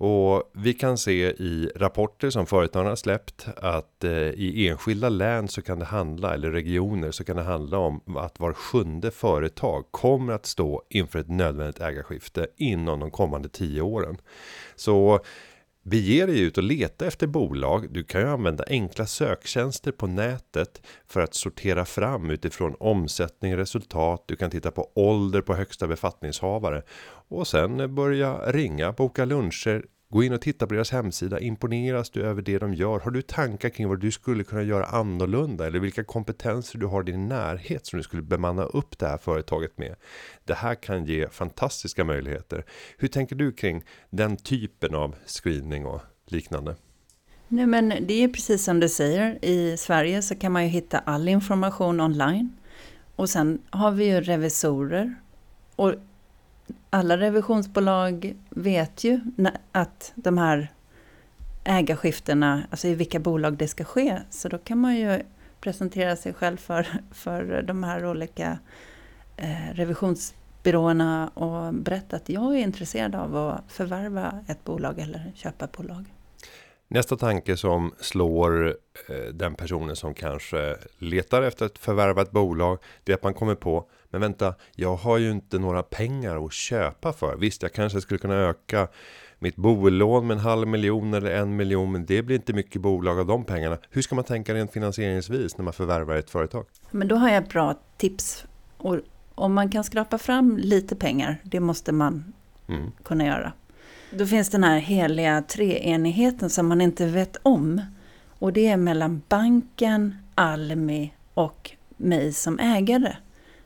Och 0.00 0.50
vi 0.52 0.74
kan 0.74 0.98
se 0.98 1.30
i 1.30 1.70
rapporter 1.76 2.30
som 2.30 2.46
företagen 2.46 2.86
har 2.86 2.96
släppt 2.96 3.46
att 3.56 4.04
eh, 4.04 4.12
i 4.12 4.68
enskilda 4.68 5.08
län 5.08 5.48
så 5.48 5.62
kan 5.62 5.78
det 5.78 5.84
handla, 5.84 6.34
eller 6.34 6.50
regioner 6.50 7.10
så 7.10 7.24
kan 7.24 7.36
det 7.36 7.42
handla 7.42 7.78
om 7.78 8.16
att 8.16 8.40
var 8.40 8.52
sjunde 8.52 9.10
företag 9.10 9.84
kommer 9.90 10.32
att 10.32 10.46
stå 10.46 10.82
inför 10.88 11.18
ett 11.18 11.28
nödvändigt 11.28 11.80
ägarskifte 11.80 12.46
inom 12.56 13.00
de 13.00 13.10
kommande 13.10 13.48
tio 13.48 13.82
åren. 13.82 14.16
Så 14.76 15.20
Bege 15.90 16.26
dig 16.26 16.40
ut 16.40 16.58
och 16.58 16.64
leta 16.64 17.06
efter 17.06 17.26
bolag. 17.26 17.92
Du 17.92 18.04
kan 18.04 18.20
ju 18.20 18.28
använda 18.28 18.64
enkla 18.68 19.06
söktjänster 19.06 19.92
på 19.92 20.06
nätet 20.06 20.82
för 21.06 21.20
att 21.20 21.34
sortera 21.34 21.84
fram 21.84 22.30
utifrån 22.30 22.74
omsättning, 22.80 23.56
resultat. 23.56 24.24
Du 24.26 24.36
kan 24.36 24.50
titta 24.50 24.70
på 24.70 24.90
ålder 24.94 25.40
på 25.40 25.54
högsta 25.54 25.86
befattningshavare 25.86 26.82
och 27.28 27.46
sen 27.46 27.94
börja 27.94 28.52
ringa, 28.52 28.92
boka 28.92 29.24
luncher, 29.24 29.84
Gå 30.10 30.22
in 30.22 30.32
och 30.32 30.40
titta 30.40 30.66
på 30.66 30.74
deras 30.74 30.90
hemsida. 30.90 31.40
Imponeras 31.40 32.10
du 32.10 32.22
över 32.22 32.42
det 32.42 32.58
de 32.58 32.74
gör? 32.74 33.00
Har 33.00 33.10
du 33.10 33.22
tankar 33.22 33.68
kring 33.68 33.88
vad 33.88 34.00
du 34.00 34.10
skulle 34.10 34.44
kunna 34.44 34.62
göra 34.62 34.84
annorlunda? 34.84 35.66
Eller 35.66 35.78
vilka 35.78 36.04
kompetenser 36.04 36.78
du 36.78 36.86
har 36.86 37.08
i 37.08 37.12
din 37.12 37.28
närhet 37.28 37.86
som 37.86 37.96
du 37.96 38.02
skulle 38.02 38.22
bemanna 38.22 38.62
upp 38.62 38.98
det 38.98 39.06
här 39.06 39.18
företaget 39.18 39.78
med? 39.78 39.94
Det 40.44 40.54
här 40.54 40.74
kan 40.74 41.04
ge 41.04 41.28
fantastiska 41.28 42.04
möjligheter. 42.04 42.64
Hur 42.98 43.08
tänker 43.08 43.36
du 43.36 43.52
kring 43.52 43.84
den 44.10 44.36
typen 44.36 44.94
av 44.94 45.14
screening 45.26 45.86
och 45.86 46.00
liknande? 46.26 46.76
Nej 47.48 47.66
men 47.66 47.88
det 47.88 48.24
är 48.24 48.28
precis 48.28 48.64
som 48.64 48.80
du 48.80 48.88
säger. 48.88 49.44
I 49.44 49.76
Sverige 49.76 50.22
så 50.22 50.34
kan 50.34 50.52
man 50.52 50.64
ju 50.64 50.68
hitta 50.68 50.98
all 50.98 51.28
information 51.28 52.00
online. 52.00 52.56
Och 53.16 53.30
sen 53.30 53.62
har 53.70 53.90
vi 53.90 54.04
ju 54.04 54.20
revisorer. 54.20 55.14
Och 55.76 55.94
alla 56.90 57.16
revisionsbolag 57.16 58.34
vet 58.50 59.04
ju 59.04 59.20
att 59.72 60.12
de 60.14 60.38
här 60.38 60.72
ägarskiftena, 61.64 62.62
alltså 62.70 62.88
i 62.88 62.94
vilka 62.94 63.18
bolag 63.18 63.56
det 63.56 63.68
ska 63.68 63.84
ske. 63.84 64.18
Så 64.30 64.48
då 64.48 64.58
kan 64.58 64.78
man 64.78 64.96
ju 64.96 65.22
presentera 65.60 66.16
sig 66.16 66.34
själv 66.34 66.56
för, 66.56 66.86
för 67.10 67.62
de 67.62 67.84
här 67.84 68.06
olika 68.06 68.58
eh, 69.36 69.74
revisionsbyråerna 69.74 71.28
och 71.28 71.74
berätta 71.74 72.16
att 72.16 72.28
jag 72.28 72.54
är 72.54 72.58
intresserad 72.58 73.14
av 73.14 73.36
att 73.36 73.72
förvärva 73.72 74.44
ett 74.48 74.64
bolag 74.64 74.98
eller 74.98 75.32
köpa 75.34 75.64
ett 75.64 75.72
bolag. 75.72 76.04
Nästa 76.88 77.16
tanke 77.16 77.56
som 77.56 77.94
slår 78.00 78.66
eh, 79.08 79.32
den 79.32 79.54
personen 79.54 79.96
som 79.96 80.14
kanske 80.14 80.76
letar 80.98 81.42
efter 81.42 81.66
att 81.66 81.78
förvärva 81.78 82.22
ett 82.22 82.30
bolag, 82.30 82.78
det 83.04 83.12
är 83.12 83.16
att 83.16 83.22
man 83.22 83.34
kommer 83.34 83.54
på, 83.54 83.88
men 84.10 84.20
vänta, 84.20 84.54
jag 84.74 84.96
har 84.96 85.18
ju 85.18 85.30
inte 85.30 85.58
några 85.58 85.82
pengar 85.82 86.46
att 86.46 86.52
köpa 86.52 87.12
för. 87.12 87.36
Visst, 87.36 87.62
jag 87.62 87.72
kanske 87.72 88.00
skulle 88.00 88.18
kunna 88.18 88.34
öka 88.34 88.88
mitt 89.38 89.56
bolån 89.56 90.26
med 90.26 90.34
en 90.34 90.40
halv 90.40 90.68
miljon 90.68 91.14
eller 91.14 91.30
en 91.30 91.56
miljon, 91.56 91.92
men 91.92 92.06
det 92.06 92.22
blir 92.22 92.36
inte 92.36 92.52
mycket 92.52 92.82
bolag 92.82 93.20
av 93.20 93.26
de 93.26 93.44
pengarna. 93.44 93.78
Hur 93.90 94.02
ska 94.02 94.14
man 94.14 94.24
tänka 94.24 94.54
rent 94.54 94.72
finansieringsvis 94.72 95.58
när 95.58 95.64
man 95.64 95.72
förvärvar 95.72 96.16
ett 96.16 96.30
företag? 96.30 96.66
Men 96.90 97.08
då 97.08 97.16
har 97.16 97.28
jag 97.28 97.42
ett 97.42 97.48
bra 97.48 97.74
tips. 97.96 98.44
Och 98.76 98.98
om 99.34 99.54
man 99.54 99.70
kan 99.70 99.84
skrapa 99.84 100.18
fram 100.18 100.56
lite 100.56 100.96
pengar, 100.96 101.36
det 101.42 101.60
måste 101.60 101.92
man 101.92 102.32
mm. 102.68 102.90
kunna 103.02 103.26
göra. 103.26 103.52
Då 104.10 104.26
finns 104.26 104.50
den 104.50 104.64
här 104.64 104.78
heliga 104.78 105.42
treenigheten 105.42 106.50
som 106.50 106.66
man 106.66 106.80
inte 106.80 107.06
vet 107.06 107.36
om. 107.42 107.82
Och 108.38 108.52
det 108.52 108.66
är 108.66 108.76
mellan 108.76 109.22
banken, 109.28 110.16
Almi 110.34 111.14
och 111.34 111.70
mig 111.96 112.32
som 112.32 112.58
ägare. 112.58 113.16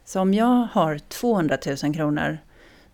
Så 0.05 0.21
om 0.21 0.35
jag 0.35 0.69
har 0.73 0.99
200 0.99 1.59
000 1.83 1.95
kronor 1.95 2.39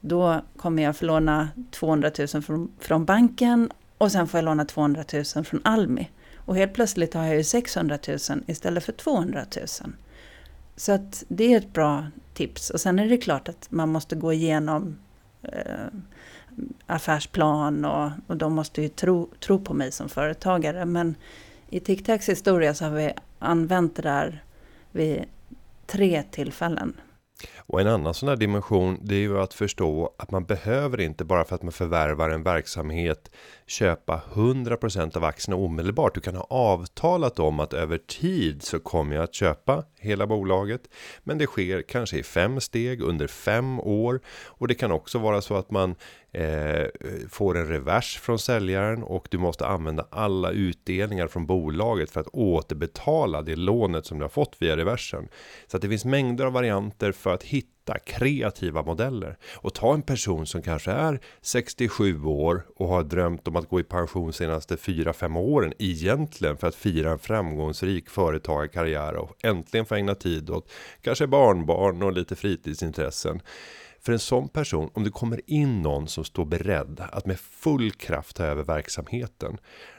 då 0.00 0.40
kommer 0.56 0.82
jag 0.82 0.96
få 0.96 1.04
låna 1.04 1.48
200 1.70 2.10
000 2.34 2.42
från, 2.42 2.72
från 2.78 3.04
banken 3.04 3.70
och 3.98 4.12
sen 4.12 4.28
får 4.28 4.38
jag 4.38 4.44
låna 4.44 4.64
200 4.64 5.04
000 5.12 5.44
från 5.44 5.60
Almi. 5.64 6.10
Och 6.36 6.56
helt 6.56 6.74
plötsligt 6.74 7.14
har 7.14 7.24
jag 7.24 7.36
ju 7.36 7.44
600 7.44 7.98
000 8.08 8.18
istället 8.46 8.84
för 8.84 8.92
200 8.92 9.44
000. 9.56 9.66
Så 10.76 10.92
att 10.92 11.24
det 11.28 11.52
är 11.54 11.58
ett 11.58 11.72
bra 11.72 12.06
tips. 12.34 12.70
Och 12.70 12.80
sen 12.80 12.98
är 12.98 13.08
det 13.08 13.16
klart 13.16 13.48
att 13.48 13.66
man 13.70 13.88
måste 13.88 14.16
gå 14.16 14.32
igenom 14.32 14.98
eh, 15.42 15.86
affärsplan 16.86 17.84
och, 17.84 18.10
och 18.26 18.36
de 18.36 18.52
måste 18.52 18.82
ju 18.82 18.88
tro, 18.88 19.28
tro 19.40 19.58
på 19.58 19.74
mig 19.74 19.92
som 19.92 20.08
företagare. 20.08 20.84
Men 20.84 21.14
i 21.70 21.80
TicTacs 21.80 22.28
historia 22.28 22.74
så 22.74 22.84
har 22.84 22.92
vi 22.92 23.12
använt 23.38 23.96
det 23.96 24.02
där 24.02 24.42
vid 24.92 25.24
tre 25.88 26.22
tillfällen. 26.22 27.00
Och 27.56 27.80
en 27.80 27.86
annan 27.86 28.14
sån 28.14 28.28
här 28.28 28.36
dimension, 28.36 28.98
det 29.02 29.14
är 29.14 29.20
ju 29.20 29.40
att 29.40 29.54
förstå 29.54 30.14
att 30.18 30.30
man 30.30 30.44
behöver 30.44 31.00
inte 31.00 31.24
bara 31.24 31.44
för 31.44 31.54
att 31.54 31.62
man 31.62 31.72
förvärvar 31.72 32.30
en 32.30 32.42
verksamhet 32.42 33.30
köpa 33.66 34.22
100% 34.34 35.16
av 35.16 35.24
aktierna 35.24 35.56
omedelbart. 35.56 36.14
Du 36.14 36.20
kan 36.20 36.34
ha 36.34 36.46
avtalat 36.50 37.38
om 37.38 37.60
att 37.60 37.72
över 37.72 37.98
tid 37.98 38.62
så 38.62 38.78
kommer 38.80 39.14
jag 39.14 39.24
att 39.24 39.34
köpa 39.34 39.84
hela 39.98 40.26
bolaget. 40.26 40.80
Men 41.24 41.38
det 41.38 41.46
sker 41.46 41.82
kanske 41.82 42.18
i 42.18 42.22
fem 42.22 42.60
steg 42.60 43.00
under 43.00 43.26
fem 43.26 43.80
år. 43.80 44.20
Och 44.46 44.68
det 44.68 44.74
kan 44.74 44.92
också 44.92 45.18
vara 45.18 45.40
så 45.40 45.56
att 45.56 45.70
man 45.70 45.94
eh, 46.32 46.86
får 47.30 47.58
en 47.58 47.68
revers 47.68 48.18
från 48.18 48.38
säljaren 48.38 49.02
och 49.02 49.28
du 49.30 49.38
måste 49.38 49.66
använda 49.66 50.06
alla 50.10 50.50
utdelningar 50.50 51.28
från 51.28 51.46
bolaget 51.46 52.10
för 52.10 52.20
att 52.20 52.28
återbetala 52.28 53.42
det 53.42 53.56
lånet 53.56 54.06
som 54.06 54.18
du 54.18 54.24
har 54.24 54.28
fått 54.28 54.56
via 54.58 54.76
reversen. 54.76 55.28
Så 55.66 55.76
att 55.76 55.82
det 55.82 55.88
finns 55.88 56.04
mängder 56.04 56.46
av 56.46 56.52
varianter 56.52 57.12
för 57.12 57.27
för 57.28 57.34
att 57.34 57.42
hitta 57.42 57.98
kreativa 57.98 58.82
modeller. 58.82 59.38
Och 59.56 59.74
ta 59.74 59.94
en 59.94 60.02
person 60.02 60.46
som 60.46 60.62
kanske 60.62 60.90
är 60.90 61.20
67 61.40 62.24
år 62.24 62.66
och 62.76 62.88
har 62.88 63.02
drömt 63.02 63.48
om 63.48 63.56
att 63.56 63.68
gå 63.68 63.80
i 63.80 63.82
pension 63.82 64.32
senaste 64.32 64.76
4-5 64.76 65.38
åren 65.38 65.72
egentligen 65.78 66.56
för 66.56 66.66
att 66.66 66.74
fira 66.74 67.10
en 67.10 67.18
framgångsrik 67.18 68.10
företagarkarriär 68.10 69.16
och 69.16 69.44
äntligen 69.44 69.86
få 69.86 69.94
ägna 69.94 70.14
tid 70.14 70.50
åt 70.50 70.70
kanske 71.02 71.26
barnbarn 71.26 72.02
och 72.02 72.12
lite 72.12 72.36
fritidsintressen. 72.36 73.40
För 74.00 74.12
en 74.12 74.18
sån 74.18 74.48
person, 74.48 74.90
om 74.94 75.04
det 75.04 75.10
kommer 75.10 75.40
in 75.46 75.82
någon 75.82 76.08
som 76.08 76.24
står 76.24 76.44
beredd 76.44 77.00
att 77.12 77.26
med 77.26 77.40
full 77.40 77.90
kraft 77.90 78.36
ta 78.36 78.44
över 78.44 78.62
verksamheten 78.62 79.58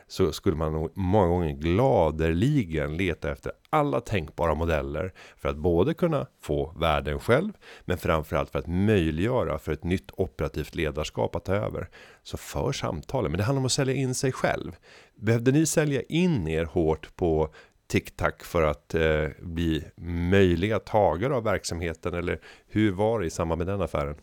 så 0.09 0.31
skulle 0.31 0.55
man 0.55 0.73
nog 0.73 0.91
många 0.93 1.27
gånger 1.27 1.51
gladeligen 1.51 2.97
leta 2.97 3.31
efter 3.31 3.51
alla 3.69 4.01
tänkbara 4.01 4.55
modeller 4.55 5.13
för 5.37 5.49
att 5.49 5.57
både 5.57 5.93
kunna 5.93 6.27
få 6.41 6.73
värden 6.79 7.19
själv 7.19 7.51
men 7.85 7.97
framförallt 7.97 8.49
för 8.49 8.59
att 8.59 8.67
möjliggöra 8.67 9.59
för 9.59 9.71
ett 9.71 9.83
nytt 9.83 10.11
operativt 10.13 10.75
ledarskap 10.75 11.35
att 11.35 11.45
ta 11.45 11.55
över. 11.55 11.89
Så 12.23 12.37
för 12.37 12.71
samtalen, 12.71 13.31
men 13.31 13.37
det 13.37 13.43
handlar 13.43 13.59
om 13.59 13.65
att 13.65 13.71
sälja 13.71 13.93
in 13.93 14.15
sig 14.15 14.31
själv. 14.31 14.71
Behövde 15.15 15.51
ni 15.51 15.65
sälja 15.65 16.01
in 16.01 16.47
er 16.47 16.65
hårt 16.65 17.15
på 17.15 17.53
TikTok 17.87 18.43
för 18.43 18.61
att 18.61 18.95
eh, 18.95 19.25
bli 19.39 19.83
möjliga 20.31 20.79
tagare 20.79 21.35
av 21.35 21.43
verksamheten 21.43 22.13
eller 22.13 22.39
hur 22.67 22.91
var 22.91 23.19
det 23.19 23.25
i 23.25 23.29
samband 23.29 23.57
med 23.57 23.67
den 23.67 23.81
affären? 23.81 24.15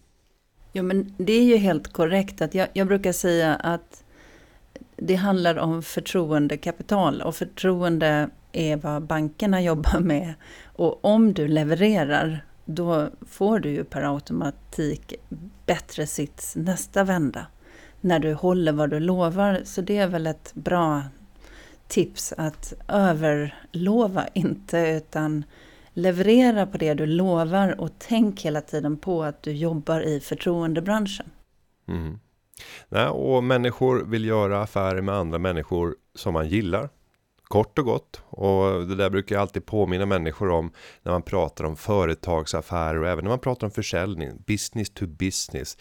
Jo 0.72 0.83
men 0.83 1.14
det 1.18 1.33
är 1.33 1.44
ju 1.44 1.57
helt 1.57 1.92
korrekt 1.92 2.40
att 2.40 2.55
jag, 2.55 2.68
jag 2.72 2.87
brukar 2.87 3.12
säga 3.12 3.55
att 3.55 4.05
det 4.97 5.15
handlar 5.15 5.59
om 5.59 5.83
förtroendekapital 5.83 7.23
och 7.23 7.35
förtroende 7.37 8.31
är 8.53 8.77
vad 8.77 9.03
bankerna 9.03 9.61
jobbar 9.63 10.01
med. 10.01 10.35
Och 10.65 11.05
om 11.05 11.33
du 11.33 11.49
levererar, 11.49 12.45
då 12.65 13.11
får 13.29 13.59
du 13.59 13.71
ju 13.71 13.85
per 13.85 14.15
automatik 14.15 15.15
bättre 15.67 16.07
sits 16.07 16.57
nästa 16.57 17.05
vända. 17.05 17.47
När 18.01 18.19
du 18.19 18.35
håller 18.35 18.73
vad 18.73 18.91
du 18.91 19.01
lovar. 19.01 19.61
Så 19.65 19.81
det 19.81 19.99
är 19.99 20.09
väl 20.09 20.27
ett 20.27 20.55
bra 20.55 21.03
tips 21.89 22.35
att 22.37 22.73
överlova 22.89 24.27
inte 24.35 24.79
utan 24.79 25.45
leverera 25.93 26.67
på 26.67 26.79
det 26.79 26.95
du 26.95 27.07
lovar 27.07 27.81
och 27.81 27.91
tänk 27.99 28.43
hela 28.43 28.61
tiden 28.61 28.97
på 28.97 29.23
att 29.23 29.43
du 29.43 29.53
jobbar 29.53 30.01
i 30.01 30.21
förtroendebranschen. 30.21 31.27
Mm. 31.89 32.19
Nej, 32.88 33.07
och 33.07 33.45
människor 33.45 34.05
vill 34.05 34.25
göra 34.25 34.62
affärer 34.62 35.01
med 35.01 35.14
andra 35.14 35.38
människor 35.38 35.97
som 36.14 36.35
man 36.35 36.49
gillar. 36.49 36.88
Kort 37.45 37.79
och 37.79 37.85
gott. 37.85 38.23
Och 38.29 38.87
det 38.87 38.95
där 38.95 39.11
brukar 39.11 39.35
jag 39.35 39.42
alltid 39.42 39.66
påminna 39.66 40.07
människor 40.07 40.51
om 40.51 40.73
när 41.03 41.12
man 41.12 41.23
pratar 41.23 41.64
om 41.64 41.77
företagsaffärer 41.77 43.03
och 43.03 43.09
även 43.09 43.25
när 43.25 43.31
man 43.31 43.38
pratar 43.38 43.66
om 43.66 43.71
försäljning. 43.71 44.42
Business 44.47 44.90
to 44.90 45.07
business. 45.07 45.77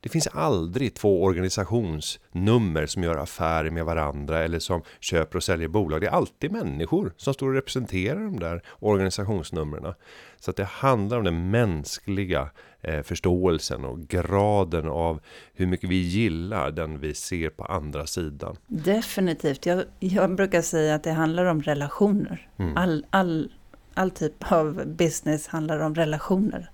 Det 0.00 0.08
finns 0.08 0.26
aldrig 0.26 0.94
två 0.94 1.24
organisationsnummer 1.24 2.86
som 2.86 3.02
gör 3.02 3.16
affärer 3.16 3.70
med 3.70 3.84
varandra 3.84 4.38
eller 4.38 4.58
som 4.58 4.82
köper 5.00 5.36
och 5.36 5.42
säljer 5.42 5.68
bolag. 5.68 6.00
Det 6.00 6.06
är 6.06 6.10
alltid 6.10 6.52
människor 6.52 7.14
som 7.16 7.34
står 7.34 7.48
och 7.48 7.54
representerar 7.54 8.20
de 8.20 8.40
där 8.40 8.62
organisationsnumren. 8.78 9.94
Så 10.38 10.50
att 10.50 10.56
det 10.56 10.64
handlar 10.64 11.18
om 11.18 11.24
den 11.24 11.50
mänskliga 11.50 12.50
eh, 12.82 13.02
förståelsen 13.02 13.84
och 13.84 14.00
graden 14.00 14.88
av 14.88 15.20
hur 15.54 15.66
mycket 15.66 15.90
vi 15.90 15.96
gillar 15.96 16.70
den 16.70 17.00
vi 17.00 17.14
ser 17.14 17.50
på 17.50 17.64
andra 17.64 18.06
sidan. 18.06 18.56
Definitivt. 18.66 19.66
Jag, 19.66 19.84
jag 19.98 20.34
brukar 20.34 20.62
säga 20.62 20.94
att 20.94 21.04
det 21.04 21.12
handlar 21.12 21.44
om 21.44 21.62
relationer. 21.62 22.48
Mm. 22.56 22.76
All, 22.76 23.06
all, 23.10 23.52
all 23.94 24.10
typ 24.10 24.52
av 24.52 24.86
business 24.86 25.46
handlar 25.46 25.78
om 25.78 25.94
relationer. 25.94 26.70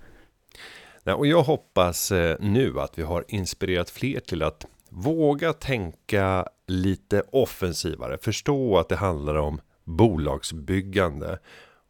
Nej, 1.02 1.14
och 1.14 1.26
jag 1.26 1.42
hoppas 1.42 2.12
eh, 2.12 2.36
nu 2.40 2.80
att 2.80 2.98
vi 2.98 3.02
har 3.02 3.24
inspirerat 3.28 3.90
fler 3.90 4.20
till 4.20 4.42
att 4.42 4.66
våga 4.88 5.52
tänka 5.52 6.48
lite 6.66 7.22
offensivare, 7.32 8.18
förstå 8.18 8.78
att 8.78 8.88
det 8.88 8.96
handlar 8.96 9.34
om 9.34 9.60
bolagsbyggande 9.84 11.38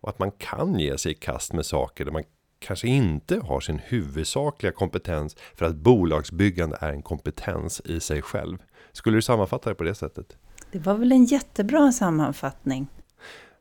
och 0.01 0.09
att 0.09 0.19
man 0.19 0.31
kan 0.31 0.79
ge 0.79 0.99
sig 0.99 1.13
i 1.13 1.15
kast 1.15 1.53
med 1.53 1.67
saker 1.67 2.05
där 2.05 2.13
man 2.13 2.25
kanske 2.65 2.89
inte 2.89 3.41
har 3.41 3.61
sin 3.61 3.79
huvudsakliga 3.79 4.73
kompetens 4.73 5.37
för 5.55 5.67
att 5.67 5.77
bolagsbyggande 5.77 6.79
är 6.81 6.93
en 6.93 7.03
kompetens 7.03 7.83
i 7.85 8.01
sig 8.01 8.23
själv. 8.23 8.59
Skulle 8.93 9.17
du 9.17 9.23
sammanfatta 9.23 9.71
det 9.71 9.75
på 9.75 9.85
det 9.85 9.95
sättet? 9.95 10.37
Det 10.73 10.79
var 10.79 10.95
väl 10.95 11.13
en 11.13 11.25
jättebra 11.25 11.93
sammanfattning. 11.93 12.87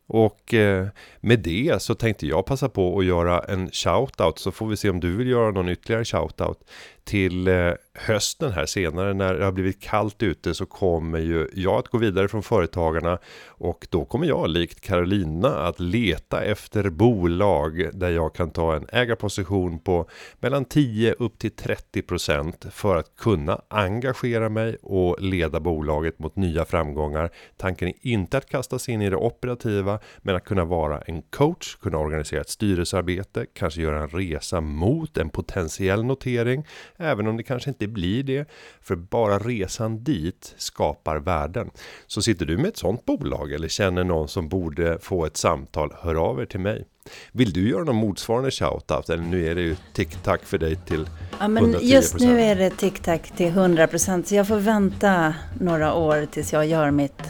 Och 0.07 0.53
eh, 0.53 0.87
med 1.19 1.39
det 1.39 1.81
så 1.81 1.95
tänkte 1.95 2.27
jag 2.27 2.45
passa 2.45 2.69
på 2.69 2.99
att 2.99 3.05
göra 3.05 3.39
en 3.39 3.71
shoutout 3.71 4.39
så 4.39 4.51
får 4.51 4.67
vi 4.67 4.77
se 4.77 4.89
om 4.89 4.99
du 4.99 5.15
vill 5.17 5.27
göra 5.27 5.51
någon 5.51 5.69
ytterligare 5.69 6.05
shoutout 6.05 6.59
till 7.03 7.47
eh, 7.47 7.71
hösten 7.93 8.51
här 8.51 8.65
senare 8.65 9.13
när 9.13 9.33
det 9.33 9.45
har 9.45 9.51
blivit 9.51 9.81
kallt 9.81 10.23
ute 10.23 10.53
så 10.53 10.65
kommer 10.65 11.19
ju 11.19 11.47
jag 11.53 11.79
att 11.79 11.87
gå 11.87 11.97
vidare 11.97 12.27
från 12.27 12.43
företagarna 12.43 13.19
och 13.45 13.87
då 13.89 14.05
kommer 14.05 14.27
jag 14.27 14.49
likt 14.49 14.81
Carolina 14.81 15.49
att 15.49 15.79
leta 15.79 16.43
efter 16.43 16.89
bolag 16.89 17.89
där 17.93 18.09
jag 18.09 18.35
kan 18.35 18.51
ta 18.51 18.75
en 18.75 18.87
ägarposition 18.91 19.79
på 19.79 20.09
mellan 20.39 20.65
10 20.65 21.13
upp 21.13 21.39
till 21.39 21.51
30% 21.51 22.69
för 22.69 22.95
att 22.95 23.15
kunna 23.15 23.61
engagera 23.67 24.49
mig 24.49 24.77
och 24.81 25.21
leda 25.21 25.59
bolaget 25.59 26.19
mot 26.19 26.35
nya 26.35 26.65
framgångar. 26.65 27.29
Tanken 27.57 27.87
är 27.87 27.93
inte 28.01 28.37
att 28.37 28.49
kasta 28.49 28.79
sig 28.79 28.93
in 28.93 29.01
i 29.01 29.09
det 29.09 29.15
operativa 29.15 29.99
men 30.21 30.35
att 30.35 30.45
kunna 30.45 30.65
vara 30.65 31.01
en 31.01 31.21
coach, 31.21 31.75
kunna 31.75 31.97
organisera 31.97 32.41
ett 32.41 32.49
styrelsearbete, 32.49 33.45
kanske 33.53 33.81
göra 33.81 34.01
en 34.01 34.09
resa 34.09 34.61
mot 34.61 35.17
en 35.17 35.29
potentiell 35.29 36.03
notering 36.03 36.65
Även 37.03 37.27
om 37.27 37.37
det 37.37 37.43
kanske 37.43 37.69
inte 37.69 37.87
blir 37.87 38.23
det. 38.23 38.49
För 38.81 38.95
bara 38.95 39.39
resan 39.39 40.03
dit 40.03 40.53
skapar 40.57 41.17
värden. 41.17 41.69
Så 42.07 42.21
sitter 42.21 42.45
du 42.45 42.57
med 42.57 42.65
ett 42.65 42.77
sånt 42.77 43.05
bolag 43.05 43.51
eller 43.51 43.67
känner 43.67 44.03
någon 44.03 44.27
som 44.27 44.49
borde 44.49 44.99
få 45.01 45.25
ett 45.25 45.37
samtal, 45.37 45.93
hör 46.01 46.15
av 46.15 46.41
er 46.41 46.45
till 46.45 46.59
mig. 46.59 46.85
Vill 47.31 47.53
du 47.53 47.69
göra 47.69 47.83
någon 47.83 47.95
motsvarande 47.95 48.51
shoutout? 48.51 49.09
Eller 49.09 49.23
nu 49.23 49.47
är 49.47 49.55
det 49.55 49.61
ju 49.61 49.75
TikTok 49.93 50.43
för 50.43 50.57
dig 50.57 50.75
till 50.75 51.09
Ja 51.39 51.47
men 51.47 51.75
just 51.81 52.19
nu 52.19 52.41
är 52.41 52.55
det 52.55 52.69
TikTok 52.69 53.21
till 53.21 53.51
100% 53.51 54.23
så 54.23 54.35
jag 54.35 54.47
får 54.47 54.59
vänta 54.59 55.33
några 55.59 55.93
år 55.93 56.25
tills 56.31 56.53
jag 56.53 56.65
gör 56.65 56.91
mitt. 56.91 57.21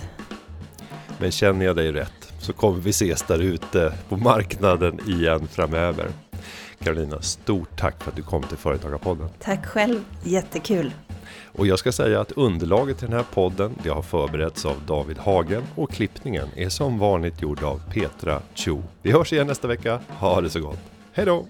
Men 1.20 1.32
känner 1.32 1.66
jag 1.66 1.76
dig 1.76 1.92
rätt 1.92 2.34
så 2.40 2.54
kommer 2.54 2.80
vi 2.80 2.90
ses 2.90 3.24
där 3.24 3.40
ute 3.40 3.94
på 4.10 4.18
marknaden 4.18 5.00
igen 5.08 5.48
framöver. 5.48 6.08
Carolina, 6.84 7.22
stort 7.22 7.80
tack 7.80 8.04
för 8.04 8.12
att 8.12 8.16
du 8.16 8.24
kom 8.24 8.44
till 8.44 8.58
Företagarpodden. 8.58 9.30
Tack 9.40 9.66
själv, 9.66 10.00
jättekul. 10.24 10.92
Och 11.56 11.68
jag 11.68 11.80
ska 11.80 11.92
säga 11.92 12.20
att 12.20 12.32
underlaget 12.32 12.98
till 12.98 13.08
den 13.08 13.18
här 13.18 13.26
podden, 13.34 13.76
det 13.84 13.90
har 13.90 14.02
förberetts 14.02 14.66
av 14.66 14.76
David 14.88 15.18
Hagen 15.18 15.64
och 15.76 15.92
klippningen 15.92 16.48
är 16.56 16.70
som 16.70 17.00
vanligt 17.00 17.42
gjord 17.42 17.64
av 17.64 17.82
Petra 17.94 18.42
Chu. 18.54 18.82
Vi 19.02 19.12
hörs 19.12 19.34
igen 19.34 19.48
nästa 19.48 19.68
vecka. 19.68 20.00
Ha 20.10 20.42
det 20.42 20.50
så 20.50 20.60
gott. 20.60 20.80
Hej 21.14 21.26
då! 21.26 21.46